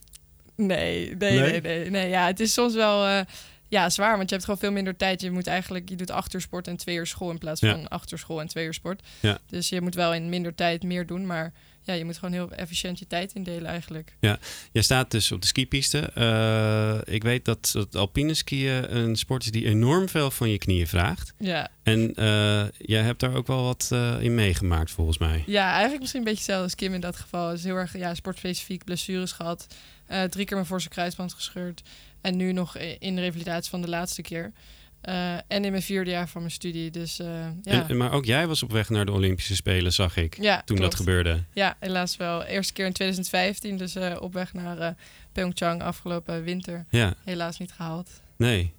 Nee, 0.56 1.16
nee, 1.16 1.38
Nee? 1.38 1.50
nee, 1.50 1.60
nee, 1.60 1.90
nee. 1.90 2.08
Ja, 2.08 2.26
het 2.26 2.40
is 2.40 2.52
soms 2.52 2.74
wel 2.74 3.06
eh, 3.06 3.20
ja, 3.68 3.90
zwaar, 3.90 4.16
want 4.16 4.28
je 4.28 4.34
hebt 4.34 4.44
gewoon 4.46 4.60
veel 4.60 4.72
minder 4.72 4.96
tijd. 4.96 5.20
Je 5.20 5.30
moet 5.30 5.46
eigenlijk, 5.46 5.88
je 5.88 5.96
doet 5.96 6.10
acht 6.10 6.34
uur 6.34 6.40
sport 6.40 6.68
en 6.68 6.76
twee 6.76 6.96
uur 6.96 7.06
school 7.06 7.30
in 7.30 7.38
plaats 7.38 7.60
Ja. 7.60 7.70
van 7.72 7.88
acht 7.88 8.12
uur 8.12 8.18
school 8.18 8.40
en 8.40 8.46
twee 8.46 8.66
uur 8.66 8.74
sport. 8.74 9.02
Ja. 9.20 9.38
Dus 9.46 9.68
je 9.68 9.80
moet 9.80 9.94
wel 9.94 10.14
in 10.14 10.28
minder 10.28 10.54
tijd 10.54 10.82
meer 10.82 11.06
doen, 11.06 11.26
maar 11.26 11.52
ja, 11.82 11.92
je 11.94 12.04
moet 12.04 12.14
gewoon 12.18 12.32
heel 12.32 12.50
efficiënt 12.50 12.98
je 12.98 13.06
tijd 13.06 13.32
indelen 13.32 13.70
eigenlijk. 13.70 14.16
Ja, 14.20 14.38
jij 14.72 14.82
staat 14.82 15.10
dus 15.10 15.32
op 15.32 15.40
de 15.40 15.46
skipiste. 15.46 15.98
Eh, 16.14 17.14
ik 17.14 17.22
weet 17.22 17.44
dat 17.44 17.70
het 17.72 17.96
alpine 17.96 18.34
skiën 18.34 18.96
een 18.96 19.16
sport 19.16 19.44
is 19.44 19.50
die 19.50 19.66
enorm 19.66 20.08
veel 20.08 20.30
van 20.30 20.50
je 20.50 20.58
knieën 20.58 20.86
vraagt. 20.86 21.32
Ja. 21.38 21.68
En 21.82 22.14
eh, 22.14 22.64
jij 22.78 23.02
hebt 23.02 23.20
daar 23.20 23.34
ook 23.34 23.46
wel 23.46 23.62
wat 23.62 23.88
eh, 23.92 24.16
in 24.20 24.34
meegemaakt, 24.34 24.90
volgens 24.90 25.18
mij. 25.18 25.42
Ja, 25.46 25.70
eigenlijk 25.70 26.00
misschien 26.00 26.20
een 26.20 26.26
beetje 26.26 26.38
hetzelfde 26.42 26.64
als 26.64 26.74
Kim 26.74 26.94
in 26.94 27.00
dat 27.00 27.16
geval. 27.16 27.52
Is 27.52 27.64
heel 27.64 27.76
erg 27.76 27.96
ja, 27.96 28.14
sportspecifiek, 28.14 28.84
blessures 28.84 29.32
gehad. 29.32 29.66
Eh, 30.06 30.22
drie 30.22 30.44
keer 30.44 30.56
mijn 30.56 30.68
voorste 30.68 30.88
kruisband 30.88 31.32
gescheurd. 31.34 31.82
En 32.26 32.36
nu 32.36 32.52
nog 32.52 32.76
in 32.98 33.14
de 33.14 33.20
revalidatie 33.20 33.70
van 33.70 33.80
de 33.80 33.88
laatste 33.88 34.22
keer. 34.22 34.52
Eh, 35.00 35.34
en 35.34 35.64
in 35.64 35.70
mijn 35.70 35.82
vierde 35.82 36.10
jaar 36.10 36.28
van 36.28 36.40
mijn 36.40 36.52
studie. 36.52 36.90
Dus 36.90 37.18
eh, 37.18 37.46
ja. 37.62 37.88
En, 37.88 37.96
maar 37.96 38.12
ook 38.12 38.24
jij 38.24 38.46
was 38.46 38.62
op 38.62 38.72
weg 38.72 38.88
naar 38.88 39.06
de 39.06 39.12
Olympische 39.12 39.54
Spelen, 39.54 39.92
zag 39.92 40.16
ik, 40.16 40.36
Ja, 40.40 40.62
toen 40.64 40.76
klopt. 40.76 40.82
dat 40.82 40.94
gebeurde. 40.94 41.42
Ja, 41.52 41.76
helaas 41.80 42.16
wel. 42.16 42.42
Eerste 42.42 42.72
keer 42.72 42.86
in 42.86 42.92
2015, 42.92 43.76
dus 43.76 43.94
eh, 43.94 44.16
op 44.20 44.32
weg 44.32 44.52
naar 44.52 44.94
Pyeongchang 45.32 45.82
afgelopen 45.82 46.42
winter. 46.42 46.86
Ja. 46.90 47.14
Helaas 47.24 47.58
niet 47.58 47.72
gehaald. 47.72 48.10
Nee. 48.36 48.72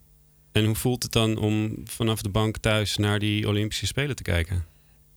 En 0.51 0.65
hoe 0.65 0.75
voelt 0.75 1.03
het 1.03 1.11
dan 1.11 1.37
om 1.37 1.81
vanaf 1.83 2.21
de 2.21 2.29
bank 2.29 2.57
thuis 2.57 2.97
naar 2.97 3.19
die 3.19 3.47
Olympische 3.47 3.85
Spelen 3.85 4.15
te 4.15 4.23
kijken? 4.23 4.65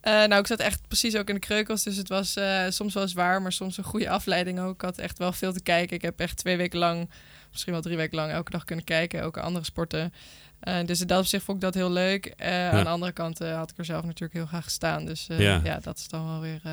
Nou, 0.02 0.34
ik 0.34 0.46
zat 0.46 0.58
echt 0.60 0.88
precies 0.88 1.16
ook 1.16 1.28
in 1.28 1.34
de 1.34 1.40
kreukels, 1.40 1.82
dus 1.82 1.96
het 1.96 2.08
was 2.08 2.36
soms 2.68 2.94
wel 2.94 3.08
zwaar, 3.08 3.42
maar 3.42 3.52
soms 3.52 3.76
een 3.76 3.84
goede 3.84 4.10
afleiding 4.10 4.60
ook. 4.60 4.74
Ik 4.74 4.80
had 4.80 4.98
echt 4.98 5.18
wel 5.18 5.32
veel 5.32 5.52
te 5.52 5.62
kijken. 5.62 5.96
Ik 5.96 6.02
heb 6.02 6.20
echt 6.20 6.36
twee 6.36 6.56
weken 6.56 6.78
lang, 6.78 7.10
misschien 7.50 7.72
wel 7.72 7.82
drie 7.82 7.96
weken 7.96 8.16
lang, 8.16 8.32
elke 8.32 8.50
dag 8.50 8.64
kunnen 8.64 8.84
kijken, 8.84 9.22
ook 9.24 9.36
andere 9.38 9.64
sporten. 9.64 10.12
Eh, 10.60 10.84
dus 10.84 11.00
in 11.00 11.06
dat 11.06 11.18
opzicht 11.20 11.44
vond 11.44 11.56
ik 11.56 11.62
dat 11.62 11.74
heel 11.74 11.90
leuk. 11.90 12.26
Eh, 12.26 12.70
Aan 12.70 12.84
de 12.84 12.90
andere 12.90 13.12
kant 13.12 13.40
eh, 13.40 13.56
had 13.56 13.70
ik 13.70 13.78
er 13.78 13.84
zelf 13.84 14.04
natuurlijk 14.04 14.32
heel 14.32 14.46
graag 14.46 14.64
gestaan. 14.64 15.04
Dus 15.04 15.26
eh, 15.28 15.40
Ja. 15.40 15.60
ja. 15.64 15.78
dat 15.82 15.98
is 15.98 16.08
dan 16.08 16.26
wel 16.26 16.40
weer 16.40 16.60
eh, 16.64 16.72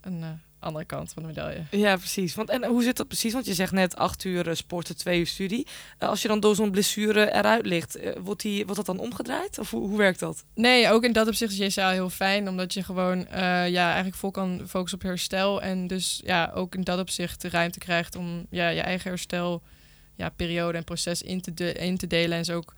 een 0.00 0.22
eh, 0.22 0.28
andere 0.58 0.84
kant 0.84 1.12
van 1.12 1.22
de 1.22 1.28
medaille. 1.28 1.62
Ja, 1.70 1.96
precies. 1.96 2.34
Want, 2.34 2.50
en 2.50 2.64
hoe 2.64 2.82
zit 2.82 2.96
dat 2.96 3.08
precies? 3.08 3.32
Want 3.32 3.46
je 3.46 3.54
zegt 3.54 3.72
net 3.72 3.96
acht 3.96 4.24
uur 4.24 4.56
sporten, 4.56 4.96
twee 4.96 5.18
uur 5.18 5.26
studie. 5.26 5.66
Als 5.98 6.22
je 6.22 6.28
dan 6.28 6.40
door 6.40 6.54
zo'n 6.54 6.70
blessure 6.70 7.32
eruit 7.32 7.66
ligt, 7.66 7.98
wordt, 8.18 8.42
die, 8.42 8.60
wordt 8.64 8.76
dat 8.76 8.96
dan 8.96 9.04
omgedraaid? 9.04 9.58
Of 9.58 9.70
hoe, 9.70 9.88
hoe 9.88 9.98
werkt 9.98 10.18
dat? 10.20 10.44
Nee, 10.54 10.90
ook 10.90 11.04
in 11.04 11.12
dat 11.12 11.26
opzicht 11.28 11.52
is 11.52 11.58
JSA 11.58 11.90
heel 11.90 12.10
fijn, 12.10 12.48
omdat 12.48 12.74
je 12.74 12.82
gewoon 12.82 13.26
eh, 13.26 13.68
ja, 13.68 13.86
eigenlijk 13.86 14.16
vol 14.16 14.30
kan 14.30 14.62
focussen 14.68 14.98
op 14.98 15.04
herstel. 15.04 15.62
En 15.62 15.86
dus 15.86 16.20
ja, 16.24 16.50
ook 16.54 16.74
in 16.74 16.82
dat 16.84 16.98
opzicht 16.98 17.40
de 17.40 17.48
ruimte 17.48 17.78
krijgt 17.78 18.16
om 18.16 18.46
ja, 18.50 18.68
je 18.68 18.80
eigen 18.80 19.10
herstel, 19.10 19.62
ja, 20.16 20.28
periode 20.28 20.78
en 20.78 20.84
proces 20.84 21.22
in 21.22 21.40
te, 21.40 21.54
de- 21.54 21.72
in 21.72 21.96
te 21.96 22.06
delen. 22.06 22.38
En 22.38 22.44
zo 22.44 22.56
ook, 22.56 22.74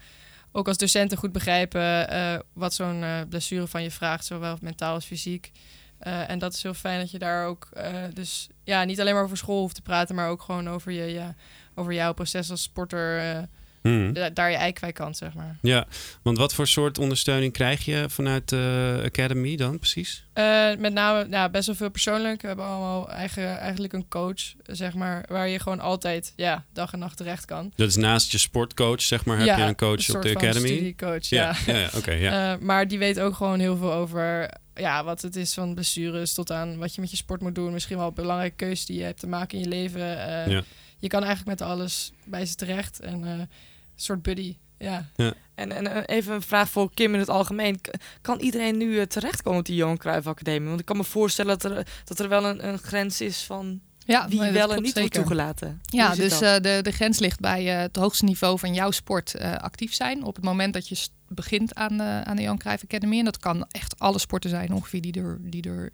ook 0.53 0.69
als 0.69 0.77
docenten 0.77 1.19
goed 1.19 1.33
begrijpen 1.33 2.09
eh, 2.11 2.39
wat 2.53 2.75
zo'n 2.75 3.03
eh, 3.03 3.21
blessure 3.29 3.67
van 3.67 3.83
je 3.83 3.91
vraagt, 3.91 4.25
zowel 4.25 4.57
mentaal 4.61 4.95
als 4.95 5.05
fysiek. 5.05 5.53
Eh, 5.99 6.31
en 6.31 6.39
dat 6.39 6.55
is 6.55 6.63
heel 6.63 6.75
fijn 6.75 7.01
dat 7.01 7.11
je 7.11 7.19
daar 7.19 7.47
ook 7.47 7.69
dus 8.15 8.49
ja, 8.65 8.85
niet 8.85 9.01
alleen 9.01 9.15
maar 9.15 9.23
over 9.23 9.37
school 9.37 9.61
hoeft 9.61 9.75
te 9.75 9.83
praten, 9.83 10.15
maar 10.15 10.29
ook 10.29 10.43
gewoon 10.43 10.69
over, 10.69 10.93
je, 10.93 11.05
ja, 11.13 11.35
over 11.75 11.93
jouw 11.93 12.13
proces 12.13 12.51
als 12.51 12.63
sporter. 12.63 13.49
Eh, 13.83 13.93
Hmm. 13.93 14.13
da- 14.13 14.31
daar 14.31 14.51
je 14.51 14.57
ei 14.57 14.73
kwijt 14.73 14.95
kan, 14.95 15.15
zeg 15.15 15.35
maar. 15.35 15.59
Ja, 15.63 15.87
want 16.23 16.39
wat 16.39 16.55
voor 16.55 16.67
soort 16.67 16.99
ondersteuning 16.99 17.53
krijg 17.53 17.85
je 17.85 18.05
vanuit 18.09 18.49
de 18.49 19.01
Academy 19.05 19.57
dan 19.57 19.79
precies? 19.79 20.27
Eh, 20.33 20.69
met 20.79 20.93
name 20.93 21.27
ja, 21.31 21.49
best 21.49 21.67
wel 21.67 21.75
veel 21.77 21.91
persoonlijk. 21.91 22.41
We 22.41 22.47
hebben 22.47 22.65
allemaal 22.67 23.11
eigen, 23.11 23.59
eigenlijk 23.59 23.93
een 23.93 24.09
coach, 24.09 24.41
zeg 24.67 24.95
maar, 24.95 25.25
waar 25.29 25.49
je 25.49 25.59
gewoon 25.59 25.81
altijd 25.81 26.33
ja, 26.37 26.65
dag 26.73 26.93
en 26.93 26.99
nacht 26.99 27.17
terecht 27.17 27.45
kan. 27.45 27.73
Dat 27.77 27.89
is 27.89 27.97
naast 27.97 28.33
je 28.33 28.39
sportcoach, 28.39 29.01
zeg 29.03 29.25
maar, 29.25 29.37
heb 29.39 29.47
Ja, 29.47 29.57
je 29.57 29.63
een 29.63 29.77
coach 29.77 30.15
op 30.15 30.23
de 30.23 30.35
Academy? 30.37 30.67
studiecoach, 30.69 31.25
ja. 31.27 31.55
ja. 31.67 31.73
Ja, 31.75 31.79
ja, 31.81 31.89
oké, 31.97 32.13
ja. 32.13 32.53
Eh, 32.55 32.61
maar 32.61 32.89
die 32.89 32.99
weet 32.99 33.21
ook 33.21 33.35
gewoon 33.35 33.59
heel 33.61 33.77
veel 33.77 33.93
over 33.93 34.51
ja, 34.75 35.05
wat 35.05 35.23
het 35.23 35.37
is 35.37 35.55
van 35.55 35.75
blessures 35.75 36.35
tot 36.35 36.51
aan 36.53 36.79
wat 36.79 36.95
je 36.95 37.01
met 37.01 37.11
je 37.11 37.17
sport 37.17 37.41
moet 37.41 37.55
doen. 37.55 37.73
Misschien 37.73 37.97
wel 37.97 38.13
belangrijke 38.13 38.57
keuzes 38.57 38.87
die 38.87 38.99
je 38.99 39.05
hebt 39.05 39.21
te 39.21 39.27
maken 39.27 39.59
in 39.59 39.65
je 39.65 39.71
leven. 39.71 40.27
Eh, 40.27 40.53
Ja. 40.53 40.63
Je 40.99 41.09
kan 41.09 41.25
eigenlijk 41.25 41.59
met 41.61 41.69
alles 41.69 42.13
bij 42.25 42.47
ze 42.47 42.55
terecht. 42.55 43.01
En 43.01 43.25
eh, 43.25 43.31
een 43.31 43.49
soort 43.97 44.23
buddy, 44.23 44.57
ja. 44.79 45.09
Ja. 45.17 45.33
En, 45.55 45.73
en 45.73 45.87
eh, 46.07 46.17
even 46.17 46.35
een 46.35 46.43
vraag 46.43 46.69
voor 46.71 46.91
Kim 46.95 47.13
in 47.15 47.21
het 47.21 47.29
algemeen. 47.29 47.81
K- 47.81 47.91
Kan 48.21 48.41
iedereen 48.41 48.77
nu 48.77 48.99
eh, 48.99 49.07
terechtkomen 49.07 49.59
op 49.61 49.67
die 49.67 49.75
Johan 49.77 49.97
Cruijff 49.97 50.27
Academie? 50.27 50.69
Want 50.69 50.81
ik 50.81 50.87
kan 50.87 50.97
me 50.97 51.05
voorstellen 51.05 51.59
dat 51.59 51.73
er, 51.73 51.87
dat 52.05 52.19
er 52.19 52.29
wel 52.29 52.45
een, 52.45 52.69
een 52.69 52.79
grens 52.79 53.21
is 53.21 53.43
van 53.43 53.81
Ja, 54.05 54.29
wie 54.29 54.39
wel 54.51 54.75
en 54.75 54.83
niet 54.83 54.99
wordt 54.99 55.13
toegelaten. 55.15 55.81
Ja, 55.83 56.15
dus 56.15 56.41
eh, 56.41 56.61
de, 56.61 56.79
de 56.83 56.91
grens 56.93 57.19
ligt 57.19 57.41
bij 57.41 57.75
eh, 57.75 57.81
het 57.81 57.97
hoogste 57.97 58.25
niveau 58.25 58.59
van 58.59 58.75
jouw 58.75 58.91
sport 58.91 59.35
eh, 59.35 59.53
actief 59.55 59.95
zijn. 59.95 60.23
Op 60.25 60.35
het 60.37 60.45
moment 60.45 60.73
dat 60.75 60.89
je 60.89 60.97
begint 61.29 61.75
aan 61.75 61.97
de, 61.97 62.21
aan 62.25 62.37
de 62.37 62.43
Johan 62.43 62.59
Cruijff 62.59 62.85
Academy. 62.85 63.19
En 63.19 63.25
dat 63.25 63.39
kan 63.39 63.67
echt 63.71 63.99
alle 63.99 64.19
sporten 64.19 64.51
zijn 64.51 64.73
ongeveer 64.73 65.01
die 65.01 65.13
er, 65.21 65.39
die 65.41 65.63
er 65.69 65.91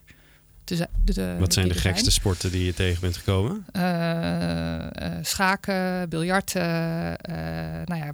te 0.65 0.89
Wat 1.39 1.53
zijn 1.53 1.69
de 1.69 1.75
gekste 1.75 2.11
sporten 2.11 2.51
die 2.51 2.65
je 2.65 2.75
tegen 2.75 3.01
bent 3.01 3.17
gekomen? 3.17 3.67
Eh, 3.73 4.81
eh, 4.81 5.13
schaken, 5.23 6.09
biljarten, 6.09 7.17
eh, 7.19 7.37
nou 7.85 8.05
ja, 8.05 8.13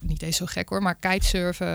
niet 0.00 0.22
eens 0.22 0.36
zo 0.36 0.46
gek 0.46 0.68
hoor, 0.68 0.82
maar 0.82 0.94
kitesurfen. 0.94 1.66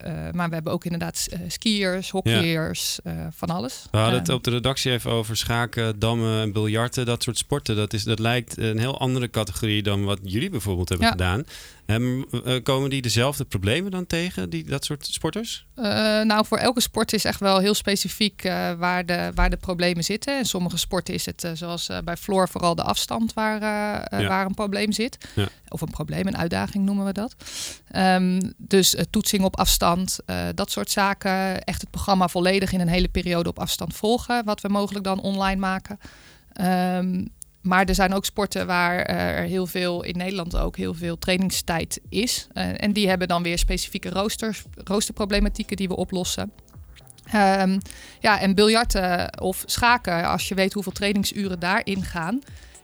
eh, 0.00 0.32
maar 0.32 0.48
we 0.48 0.54
hebben 0.54 0.72
ook 0.72 0.84
inderdaad 0.84 1.26
eh, 1.30 1.38
skiers, 1.48 2.10
hockeyers, 2.10 2.98
eh, 3.04 3.12
van 3.30 3.48
alles. 3.50 3.86
We 3.90 3.98
hadden 3.98 4.18
het 4.18 4.28
Eh, 4.28 4.34
op 4.34 4.44
de 4.44 4.50
redactie 4.50 4.92
even 4.92 5.10
over 5.10 5.36
schaken, 5.36 5.98
dammen 5.98 6.40
en 6.42 6.52
biljarten, 6.52 7.06
dat 7.06 7.22
soort 7.22 7.38
sporten. 7.38 7.76
Dat, 7.76 7.92
is, 7.92 8.04
dat 8.04 8.18
lijkt 8.18 8.58
een 8.58 8.78
heel 8.78 8.98
andere 8.98 9.30
categorie 9.30 9.82
dan 9.82 10.04
wat 10.04 10.18
jullie 10.22 10.50
bijvoorbeeld 10.50 10.88
hebben 10.88 11.06
Ja. 11.06 11.12
gedaan. 11.12 11.44
Hem, 11.86 12.24
eh, 12.44 12.62
komen 12.62 12.90
die 12.90 13.02
dezelfde 13.02 13.44
problemen 13.44 13.90
dan 13.90 14.06
tegen, 14.06 14.50
die, 14.50 14.64
dat 14.64 14.84
soort 14.84 15.06
sporters? 15.06 15.66
Eh, 15.74 15.84
nou, 16.22 16.46
voor 16.46 16.58
elke 16.58 16.80
sport 16.80 17.12
is 17.12 17.24
echt 17.24 17.40
wel 17.40 17.58
heel 17.58 17.74
specifiek 17.74 18.44
eh, 18.44 18.72
waar, 18.72 19.06
de, 19.06 19.30
waar 19.34 19.50
de 19.50 19.56
problemen 19.56 20.04
zitten. 20.04 20.38
In 20.38 20.44
sommige 20.44 20.76
sporten 20.76 21.14
is 21.14 21.26
het, 21.26 21.44
eh, 21.44 21.50
zoals 21.54 21.88
eh, 21.88 21.98
bij 22.04 22.16
Floor, 22.16 22.48
vooral 22.48 22.74
de 22.74 22.82
afstand 22.82 23.32
waar, 23.32 23.62
eh, 23.62 24.18
eh, 24.18 24.20
Ja. 24.24 24.28
waar 24.28 24.46
een 24.46 24.54
probleem 24.54 24.92
zit. 24.92 25.18
Of 25.68 25.80
een 25.80 25.90
probleem, 25.90 26.26
een 26.26 26.36
uitdaging 26.36 26.84
noemen 26.84 27.04
we 27.04 27.12
dat. 27.12 27.34
Ehm, 27.90 28.40
dus 28.56 28.94
eh, 28.94 29.04
toetsing 29.10 29.44
op 29.44 29.58
afstand, 29.58 30.18
eh, 30.26 30.46
dat 30.54 30.70
soort 30.70 30.90
zaken. 30.90 31.64
Echt 31.64 31.80
het 31.80 31.90
programma 31.90 32.28
volledig 32.28 32.72
in 32.72 32.80
een 32.80 32.88
hele 32.88 33.08
periode 33.08 33.48
op 33.48 33.58
afstand 33.58 33.94
volgen, 33.94 34.44
wat 34.44 34.60
we 34.60 34.68
mogelijk 34.68 35.04
dan 35.04 35.20
online 35.20 35.60
maken. 35.60 35.98
Ehm, 36.52 37.24
maar 37.60 37.84
er 37.84 37.94
zijn 37.94 38.14
ook 38.14 38.24
sporten 38.24 38.66
waar 38.66 39.00
eh, 39.00 39.38
er 39.38 39.44
heel 39.44 39.66
veel, 39.66 40.02
in 40.02 40.16
Nederland 40.16 40.56
ook, 40.56 40.76
heel 40.76 40.94
veel 40.94 41.18
trainingstijd 41.18 42.00
is. 42.08 42.46
En 42.52 42.92
die 42.92 43.08
hebben 43.08 43.28
dan 43.28 43.42
weer 43.42 43.58
specifieke 43.58 44.10
roosters, 44.10 44.64
roosterproblematieken 44.84 45.76
die 45.76 45.88
we 45.88 45.96
oplossen. 45.96 46.52
Ehm, 47.32 47.78
ja, 48.20 48.40
en 48.40 48.54
biljarten 48.54 49.40
of 49.40 49.62
schaken, 49.66 50.28
als 50.28 50.48
je 50.48 50.54
weet 50.54 50.72
hoeveel 50.72 50.92
trainingsuren 50.92 51.58
daarin 51.58 52.04
gaan. 52.04 52.40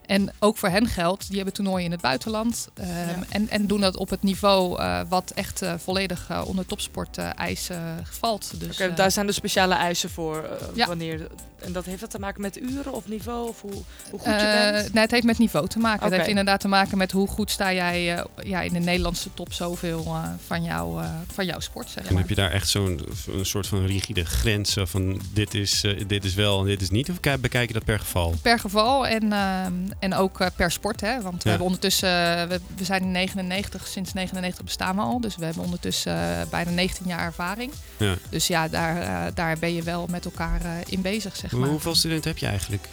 En 0.07 0.31
ook 0.39 0.57
voor 0.57 0.69
hen 0.69 0.87
geldt, 0.87 1.27
die 1.27 1.37
hebben 1.37 1.55
toernooien 1.55 1.85
in 1.85 1.91
het 1.91 2.01
buitenland. 2.01 2.69
ehm, 2.75 3.23
en, 3.29 3.49
en 3.49 3.67
doen 3.67 3.81
dat 3.81 3.97
op 3.97 4.11
het 4.11 4.23
niveau 4.23 4.79
eh, 4.81 5.01
wat 5.09 5.31
echt 5.35 5.63
eh, 5.63 5.75
volledig 5.79 6.27
eh, 6.31 6.43
onder 6.47 6.67
topsport 6.67 7.19
eisen 7.19 8.05
valt. 8.11 8.61
Dus, 8.61 8.81
Oké, 8.81 8.95
daar 8.95 9.11
zijn 9.11 9.27
de 9.27 9.33
speciale 9.33 9.75
eisen 9.75 10.11
voor 10.11 10.49
Ja. 10.75 10.87
wanneer 10.87 11.27
en 11.67 11.73
dat 11.73 11.85
heeft 11.85 12.01
dat 12.01 12.11
te 12.11 12.19
maken 12.19 12.41
met 12.41 12.61
uren 12.61 12.93
of 12.93 13.09
niveau? 13.09 13.49
Of 13.49 13.61
hoe, 13.61 13.73
hoe 14.11 14.19
goed 14.21 14.25
je 14.25 14.31
Eh, 14.31 14.71
bent? 14.73 14.93
nee, 14.93 15.03
het 15.03 15.11
heeft 15.11 15.25
met 15.25 15.39
niveau 15.39 15.69
te 15.69 15.79
maken. 15.79 16.05
Het 16.05 16.15
heeft 16.15 16.29
inderdaad 16.29 16.61
te 16.61 16.69
maken 16.69 16.99
met 16.99 17.13
hoe 17.13 17.29
goed 17.29 17.51
sta 17.51 17.73
jij 17.73 18.17
eh, 18.17 18.25
ja, 18.45 18.61
in 18.61 18.73
de 18.73 18.79
Nederlandse 18.79 19.29
top 19.35 19.53
zoveel 19.53 20.05
eh, 20.07 20.23
van, 20.47 20.63
jou, 20.63 21.03
eh, 21.03 21.11
van 21.33 21.45
jouw 21.47 21.61
sport. 21.61 21.89
Zeg 21.91 22.05
En 22.07 22.13
maar. 22.13 22.21
heb 22.21 22.29
je 22.29 22.35
daar 22.37 22.51
echt 22.51 22.69
zo'n 22.69 23.01
een 23.33 23.47
soort 23.47 23.67
van 23.67 23.87
rigide 23.87 24.25
grens 24.25 24.73
zo 24.73 24.85
van 24.85 25.21
dit 25.33 25.55
is, 25.55 25.85
eh, 25.85 26.03
dit 26.07 26.25
is 26.25 26.35
wel 26.35 26.61
en 26.61 26.67
dit 26.67 26.81
is 26.83 26.91
niet? 26.91 27.11
Of 27.11 27.21
kijk- 27.21 27.41
bekijk 27.41 27.69
je 27.69 27.75
dat 27.75 27.85
per 27.85 27.99
geval? 27.99 28.35
Per 28.43 28.59
geval 28.59 29.07
en, 29.07 29.33
ehm, 29.33 29.73
en 29.99 30.15
ook 30.15 30.39
per 30.57 30.71
sport. 30.71 31.01
Hè? 31.01 31.21
Want 31.21 31.43
we 31.43 31.49
hebben 31.49 31.67
ondertussen, 31.67 32.09
we, 32.49 32.61
we 32.77 32.85
zijn 32.85 33.03
in 33.03 33.11
99, 33.13 33.87
sinds 33.87 34.13
99 34.13 34.65
bestaan 34.65 34.97
we 34.97 35.03
al. 35.03 35.21
Dus 35.21 35.37
we 35.37 35.45
hebben 35.45 35.65
ondertussen 35.65 36.47
bijna 36.51 36.71
19 36.71 37.07
jaar 37.07 37.21
ervaring. 37.25 37.73
Ja. 37.97 38.15
Dus 38.29 38.47
ja, 38.47 38.69
daar, 38.69 39.35
daar 39.35 39.59
ben 39.59 39.75
je 39.75 39.83
wel 39.83 40.07
met 40.11 40.25
elkaar 40.25 40.61
eh, 40.61 40.71
in 40.87 41.01
bezig, 41.03 41.37
zeg 41.37 41.51
maar. 41.57 41.69
Hoeveel 41.69 41.95
studenten 41.95 42.31
heb 42.31 42.39
je 42.39 42.47
eigenlijk? 42.47 42.89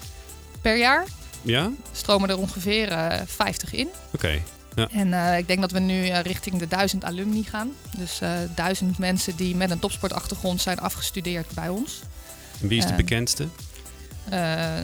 Per 0.62 0.78
jaar 0.78 1.06
Ja? 1.41 1.71
stromen 1.91 2.30
er 2.30 2.38
ongeveer 2.38 2.88
eh 2.91 3.21
50 3.26 3.73
in. 3.73 3.88
Oké. 4.13 4.41
Ja. 4.76 4.88
En 4.91 5.13
eh, 5.13 5.38
ik 5.38 5.47
denk 5.47 5.62
dat 5.62 5.71
we 5.71 5.80
nu 5.80 6.08
eh, 6.08 6.21
richting 6.21 6.58
de 6.58 6.67
1000 6.67 7.04
alumni 7.06 7.43
gaan. 7.43 7.71
Dus 7.97 8.21
eh 8.21 8.30
1000 8.56 8.97
mensen 8.97 9.36
die 9.36 9.56
met 9.56 9.71
een 9.71 9.80
topsportachtergrond 9.80 10.62
zijn 10.62 10.80
afgestudeerd 10.80 11.47
bij 11.54 11.69
ons. 11.69 11.99
En 12.62 12.67
wie 12.67 12.78
is 12.78 12.84
de 12.86 12.89
Eh, 12.91 12.95
bekendste? 12.97 13.47
Eh, 14.30 14.39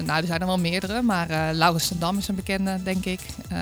nou, 0.06 0.22
er 0.22 0.26
zijn 0.26 0.40
er 0.40 0.46
wel 0.46 0.58
meerdere, 0.60 1.02
maar 1.02 1.30
eh 1.30 1.50
Laurens 1.54 1.88
ten 1.88 2.00
Dam 2.00 2.18
is 2.18 2.28
een 2.28 2.36
bekende, 2.36 2.84
denk 2.84 3.06
ik. 3.06 3.20
Eh, 3.50 3.58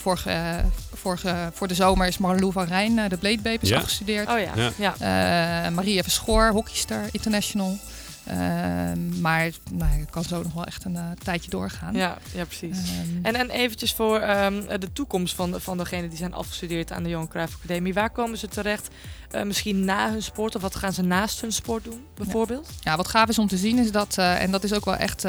vorige, 0.00 0.64
vorige, 0.94 1.50
voor 1.54 1.68
de 1.68 1.74
zomer 1.74 2.06
is 2.06 2.18
Marlou 2.18 2.52
van 2.52 2.64
Rijn, 2.66 2.98
eh, 2.98 3.08
de 3.08 3.16
Blade 3.16 3.58
is 3.60 3.68
Ja. 3.68 3.76
afgestudeerd. 3.76 4.28
Oh 4.28 4.38
ja, 4.38 4.70
Ja. 4.76 4.94
Eh, 4.98 5.72
Maria 5.72 6.02
Verschoor, 6.02 6.50
hockeyster, 6.50 7.08
international. 7.10 7.78
Eh, 8.26 8.92
maar 9.20 9.50
nou, 9.70 10.00
ik 10.00 10.10
kan 10.10 10.24
zo 10.24 10.42
nog 10.42 10.52
wel 10.52 10.64
echt 10.64 10.84
een 10.84 10.96
eh, 10.96 11.10
tijdje 11.22 11.50
doorgaan. 11.50 11.94
Ja, 11.94 12.18
ja 12.32 12.44
precies. 12.44 12.78
Ehm, 12.78 13.24
en, 13.24 13.34
en 13.34 13.50
eventjes 13.50 13.92
voor 13.92 14.18
ehm, 14.18 14.78
de 14.78 14.92
toekomst 14.92 15.34
van, 15.34 15.60
van 15.60 15.78
degenen 15.78 16.08
die 16.08 16.18
zijn 16.18 16.34
afgestudeerd 16.34 16.92
aan 16.92 17.02
de 17.02 17.08
Johan 17.08 17.28
Cruijff 17.28 17.54
Academie. 17.54 17.94
Waar 17.94 18.10
komen 18.10 18.38
ze 18.38 18.48
terecht? 18.48 18.88
Eh, 19.30 19.42
misschien 19.42 19.84
na 19.84 20.10
hun 20.10 20.22
sport 20.22 20.54
of 20.54 20.62
wat 20.62 20.74
gaan 20.74 20.92
ze 20.92 21.02
naast 21.02 21.40
hun 21.40 21.52
sport 21.52 21.84
doen, 21.84 22.04
bijvoorbeeld? 22.14 22.68
Ja, 22.80 22.96
wat 22.96 23.08
gaaf 23.08 23.28
is 23.28 23.38
om 23.38 23.48
te 23.48 23.56
zien 23.56 23.78
is 23.78 23.90
dat, 23.90 24.18
eh, 24.18 24.42
en 24.42 24.50
dat 24.50 24.64
is 24.64 24.72
ook 24.72 24.84
wel 24.84 24.96
echt 24.96 25.24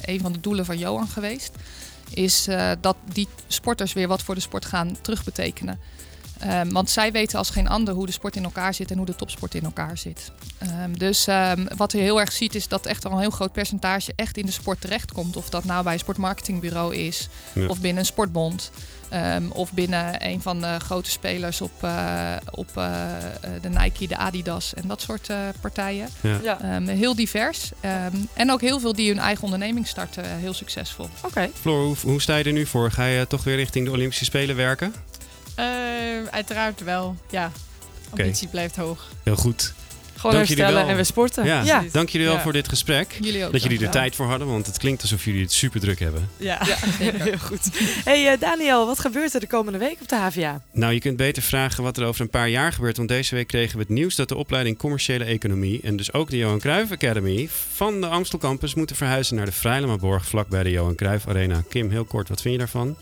een 0.00 0.20
van 0.20 0.32
de 0.32 0.40
doelen 0.40 0.64
van 0.64 0.78
Johan 0.78 1.08
geweest, 1.08 1.52
is 2.14 2.48
dat 2.80 2.96
die 3.12 3.28
sporters 3.46 3.92
weer 3.92 4.08
wat 4.08 4.22
voor 4.22 4.34
de 4.34 4.40
sport 4.40 4.64
gaan 4.64 4.96
terugbetekenen. 5.00 5.78
Ehm, 6.42 6.68
want 6.72 6.90
zij 6.90 7.12
weten 7.12 7.38
als 7.38 7.50
geen 7.50 7.68
ander 7.68 7.94
hoe 7.94 8.06
de 8.06 8.12
sport 8.12 8.36
in 8.36 8.44
elkaar 8.44 8.74
zit 8.74 8.90
en 8.90 8.96
hoe 8.96 9.06
de 9.06 9.16
topsport 9.16 9.54
in 9.54 9.64
elkaar 9.64 9.98
zit. 9.98 10.30
Ehm, 10.58 10.92
dus 10.92 11.26
ehm, 11.26 11.66
wat 11.76 11.92
je 11.92 11.98
heel 11.98 12.20
erg 12.20 12.32
ziet 12.32 12.54
is 12.54 12.68
dat 12.68 12.86
echt 12.86 13.04
al 13.04 13.12
een 13.12 13.18
heel 13.20 13.30
groot 13.30 13.52
percentage 13.52 14.12
echt 14.16 14.36
in 14.36 14.46
de 14.46 14.52
sport 14.52 14.80
terechtkomt. 14.80 15.36
Of 15.36 15.50
dat 15.50 15.64
nou 15.64 15.84
bij 15.84 15.92
een 15.92 15.98
sportmarketingbureau 15.98 16.94
is, 16.96 17.28
Ja. 17.52 17.66
of 17.66 17.80
binnen 17.80 18.00
een 18.00 18.06
sportbond. 18.06 18.70
ehm, 19.08 19.50
of 19.50 19.72
binnen 19.72 20.26
een 20.28 20.42
van 20.42 20.60
de 20.60 20.76
grote 20.84 21.10
spelers 21.10 21.60
op, 21.60 21.70
eh, 21.80 22.32
op 22.50 22.70
eh, 22.76 22.84
eh, 23.16 23.30
de 23.62 23.68
Nike, 23.68 24.06
de 24.06 24.16
Adidas 24.16 24.74
en 24.74 24.88
dat 24.88 25.00
soort 25.00 25.28
eh, 25.30 25.36
partijen. 25.60 26.08
Ja. 26.20 26.38
Ja. 26.42 26.60
Ehm, 26.60 26.86
heel 26.86 27.14
divers. 27.14 27.70
Ehm, 27.80 28.16
en 28.34 28.50
ook 28.52 28.60
heel 28.60 28.80
veel 28.80 28.92
die 28.92 29.08
hun 29.08 29.18
eigen 29.18 29.44
onderneming 29.44 29.86
starten, 29.86 30.24
heel 30.24 30.54
succesvol. 30.54 31.08
Oké. 31.24 31.50
Floor, 31.60 31.84
hoe, 31.84 31.96
hoe 32.02 32.20
sta 32.20 32.36
je 32.36 32.44
er 32.44 32.52
nu 32.52 32.66
voor? 32.66 32.90
Ga 32.90 33.04
je 33.04 33.26
toch 33.26 33.44
weer 33.44 33.56
richting 33.56 33.84
de 33.86 33.90
Olympische 33.92 34.24
Spelen 34.24 34.56
werken? 34.56 34.94
Eh, 35.54 35.64
uiteraard 36.30 36.80
wel, 36.84 37.16
ja. 37.30 37.50
Ambitie 38.10 38.48
blijft 38.48 38.76
hoog. 38.76 39.08
Heel 39.22 39.36
goed. 39.36 39.72
Gewoon 40.16 40.36
Dank 40.36 40.48
jullie 40.48 40.62
herstellen 40.62 40.80
wel. 40.80 40.90
en 40.90 40.94
weer 40.96 41.04
sporten. 41.04 41.44
Ja, 41.44 41.62
Ja. 41.62 41.84
dank 41.92 42.08
jullie 42.08 42.26
wel 42.26 42.36
Ja. 42.36 42.42
voor 42.42 42.52
dit 42.52 42.68
gesprek. 42.68 43.16
Jullie 43.20 43.44
ook, 43.46 43.52
dat 43.52 43.62
jullie 43.62 43.84
er 43.84 43.90
tijd 43.90 44.14
voor 44.16 44.26
hadden, 44.26 44.46
want 44.48 44.66
het 44.66 44.78
klinkt 44.78 45.02
alsof 45.02 45.24
jullie 45.24 45.42
het 45.42 45.52
super 45.52 45.80
druk 45.80 45.98
hebben. 45.98 46.28
Ja, 46.36 46.58
Ja, 46.68 46.76
heel 46.98 47.38
goed. 47.38 47.68
Hey 48.04 48.32
eh, 48.32 48.40
Daniel, 48.40 48.86
wat 48.86 48.98
gebeurt 48.98 49.34
er 49.34 49.40
de 49.40 49.46
komende 49.46 49.78
week 49.78 49.96
op 50.00 50.08
de 50.08 50.16
HVA? 50.16 50.60
Nou, 50.72 50.92
je 50.92 50.98
kunt 51.00 51.16
beter 51.16 51.42
vragen 51.42 51.82
wat 51.82 51.96
er 51.96 52.04
over 52.06 52.20
een 52.20 52.30
paar 52.30 52.48
jaar 52.48 52.72
gebeurt. 52.72 52.96
Want 52.96 53.08
deze 53.08 53.34
week 53.34 53.46
kregen 53.46 53.74
we 53.76 53.80
het 53.82 53.88
nieuws 53.92 54.14
dat 54.14 54.28
de 54.28 54.36
opleiding 54.36 54.78
Commerciële 54.78 55.24
Economie... 55.24 55.80
en 55.82 55.96
dus 55.96 56.12
ook 56.12 56.30
de 56.30 56.36
Johan 56.36 56.58
Cruijff 56.58 56.92
Academy 56.92 57.48
van 57.72 58.00
de 58.00 58.06
Amstel 58.06 58.38
Campus... 58.38 58.74
moeten 58.74 58.96
verhuizen 58.96 59.36
naar 59.36 59.46
de 59.46 59.52
Vrijlemaborg 59.52 60.24
vlakbij 60.26 60.62
de 60.62 60.70
Johan 60.70 60.94
Cruijff 60.94 61.28
Arena. 61.28 61.62
Kim, 61.68 61.90
heel 61.90 62.04
kort, 62.04 62.28
wat 62.28 62.40
vind 62.40 62.52
je 62.54 62.58
daarvan? 62.60 62.96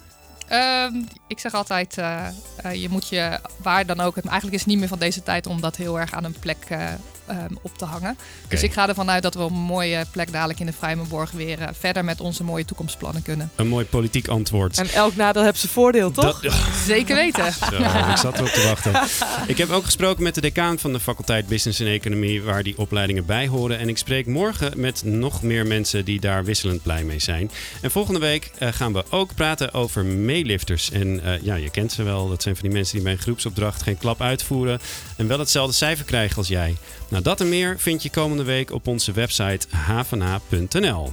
Ehm, 0.51 0.95
ik 1.27 1.39
zeg 1.39 1.53
altijd, 1.55 1.99
eh, 1.99 2.27
eh, 2.57 2.75
je 2.75 2.89
moet 2.89 3.09
je 3.09 3.39
waar 3.63 3.87
dan 3.87 4.01
ook. 4.01 4.17
Eigenlijk 4.17 4.53
is 4.55 4.61
het 4.61 4.69
niet 4.69 4.79
meer 4.79 4.89
van 4.89 4.99
deze 4.99 5.23
tijd 5.23 5.47
om 5.47 5.61
dat 5.61 5.77
heel 5.77 6.01
erg 6.01 6.13
aan 6.13 6.25
een 6.25 6.37
plek 6.41 6.57
eh, 6.69 6.85
ehm, 7.27 7.55
op 7.63 7.79
te 7.79 7.85
hangen. 7.85 8.17
Dus 8.49 8.63
ik 8.63 8.73
ga 8.73 8.89
ervan 8.89 9.11
uit 9.11 9.23
dat 9.23 9.35
we 9.35 9.43
op 9.43 9.51
een 9.51 9.57
mooie 9.57 10.05
plek 10.11 10.33
dadelijk 10.33 10.61
in 10.61 10.67
de 10.67 10.73
Vrijmenborg 10.73 11.31
weer 11.31 11.59
verder 11.79 12.05
met 12.05 12.21
onze 12.21 12.45
mooie 12.45 12.65
toekomstplannen 12.65 13.23
kunnen. 13.23 13.51
Een 13.57 13.69
mooi 13.69 13.85
politiek 13.87 14.29
antwoord. 14.29 14.79
En 14.79 14.89
elk 14.89 15.17
nadeel 15.17 15.43
heeft 15.45 15.59
zijn 15.59 15.73
voordeel, 15.73 16.11
toch? 16.11 16.41
Dat- 16.41 16.55
Zeker 16.87 17.15
weten. 17.15 17.53
Zo, 17.53 17.77
ik 18.11 18.17
zat 18.17 18.37
erop 18.39 18.49
te 18.49 18.63
wachten. 18.65 19.03
Ik 19.47 19.59
heb 19.59 19.71
ook 19.71 19.85
gesproken 19.85 20.23
met 20.23 20.35
de 20.35 20.41
decaan 20.41 20.79
van 20.79 20.93
de 20.93 21.01
faculteit 21.01 21.47
Business 21.47 21.81
en 21.81 21.87
Economie, 21.87 22.43
waar 22.43 22.63
die 22.63 22.79
opleidingen 22.79 23.27
bij 23.27 23.47
horen. 23.49 23.79
En 23.79 23.89
ik 23.89 23.99
spreek 23.99 24.27
morgen 24.27 24.81
met 24.81 25.03
nog 25.05 25.43
meer 25.43 25.67
mensen 25.67 26.05
die 26.05 26.21
daar 26.21 26.45
wisselend 26.45 26.83
blij 26.83 27.05
mee 27.05 27.19
zijn. 27.19 27.51
En 27.83 27.91
volgende 27.91 28.21
week 28.21 28.51
eh, 28.59 28.69
gaan 28.73 28.93
we 28.93 29.05
ook 29.11 29.35
praten 29.35 29.75
over 29.75 30.05
meelifters. 30.41 30.91
En 30.91 31.25
eh, 31.25 31.43
ja, 31.43 31.55
je 31.55 31.71
kent 31.71 31.93
ze 31.93 32.03
wel. 32.03 32.29
Dat 32.29 32.43
zijn 32.43 32.55
van 32.57 32.65
die 32.65 32.75
mensen 32.75 32.95
die 32.95 33.05
bij 33.05 33.13
een 33.13 33.19
groepsopdracht 33.19 33.83
geen 33.83 33.99
klap 33.99 34.21
uitvoeren 34.21 34.81
en 35.17 35.27
wel 35.27 35.39
hetzelfde 35.39 35.75
cijfer 35.75 36.05
krijgen 36.05 36.37
als 36.37 36.49
jij. 36.49 36.77
Nou, 37.09 37.23
dat 37.23 37.41
en 37.41 37.49
meer 37.49 37.75
vind 37.79 38.03
je 38.03 38.11
komende 38.11 38.43
week 38.43 38.73
op 38.73 38.87
onze 38.87 39.13
website 39.13 39.67
havana.nl. 39.71 41.13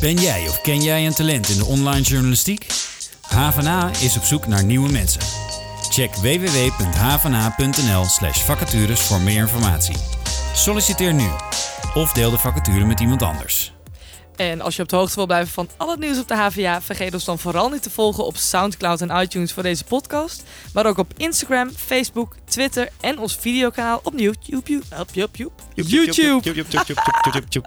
Ben 0.00 0.14
jij 0.14 0.48
of 0.48 0.60
ken 0.60 0.82
jij 0.82 1.06
een 1.06 1.14
talent 1.14 1.48
in 1.48 1.56
de 1.56 1.64
online 1.64 2.02
journalistiek? 2.02 2.66
HVA 3.20 3.90
is 4.00 4.16
op 4.16 4.22
zoek 4.22 4.46
naar 4.46 4.64
nieuwe 4.64 4.92
mensen. 4.92 5.20
Check 5.90 6.14
www.havana.nl 6.14 8.04
slash 8.04 8.40
vacatures 8.40 9.00
voor 9.00 9.20
meer 9.20 9.40
informatie. 9.40 9.96
Solliciteer 10.54 11.14
nu 11.14 11.28
of 11.94 12.12
deel 12.12 12.30
de 12.30 12.38
vacature 12.38 12.84
met 12.84 13.00
iemand 13.00 13.22
anders. 13.22 13.72
En 14.36 14.60
als 14.60 14.76
je 14.76 14.82
op 14.82 14.88
de 14.88 14.96
hoogte 14.96 15.14
wil 15.14 15.26
blijven 15.26 15.52
van 15.52 15.68
al 15.76 15.90
het 15.90 16.00
nieuws 16.00 16.18
op 16.18 16.28
de 16.28 16.34
HVA, 16.36 16.82
vergeet 16.82 17.14
ons 17.14 17.24
dan 17.24 17.38
vooral 17.38 17.68
niet 17.68 17.82
te 17.82 17.90
volgen 17.90 18.24
op 18.24 18.36
Soundcloud 18.36 19.00
en 19.00 19.22
iTunes 19.22 19.52
voor 19.52 19.62
deze 19.62 19.84
podcast. 19.84 20.42
Maar 20.72 20.86
ook 20.86 20.98
op 20.98 21.12
Instagram, 21.16 21.70
Facebook, 21.76 22.36
Twitter 22.44 22.88
en 23.00 23.18
ons 23.18 23.36
videokanaal 23.36 24.00
op 24.02 24.12
YouTube. 24.18 24.82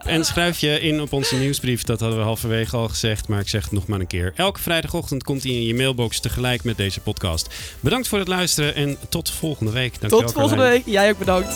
En 0.04 0.25
schrijf 0.25 0.60
je 0.60 0.80
in 0.80 1.01
op 1.01 1.13
onze 1.13 1.36
nieuwsbrief. 1.36 1.84
Dat 1.84 1.99
hadden 1.99 2.17
we 2.19 2.23
halverwege 2.25 2.75
al 2.78 2.88
gezegd, 2.88 3.28
maar 3.28 3.39
ik 3.39 3.49
zeg 3.49 3.63
het 3.63 3.71
nog 3.71 3.88
maar 3.88 3.99
een 3.99 4.08
keer. 4.08 4.34
Elke 4.36 4.60
vrijdagochtend 4.62 5.23
komt 5.23 5.43
hij 5.43 5.51
in 5.51 5.65
je 5.65 5.75
mailbox 5.75 6.19
tegelijk 6.19 6.63
met 6.63 6.78
deze 6.78 6.99
podcast. 6.99 7.47
Bedankt 7.80 8.08
voor 8.08 8.19
het 8.19 8.28
luisteren 8.28 8.75
en 8.75 8.97
tot 9.10 9.30
volgende 9.32 9.71
week. 9.71 9.91
Dankjewel, 9.99 10.19
Tot 10.19 10.32
volgende 10.32 10.62
Carlijn. 10.63 10.84
week. 10.84 10.93
Jij 10.93 11.12
ook 11.12 11.17
bedankt. 11.17 11.56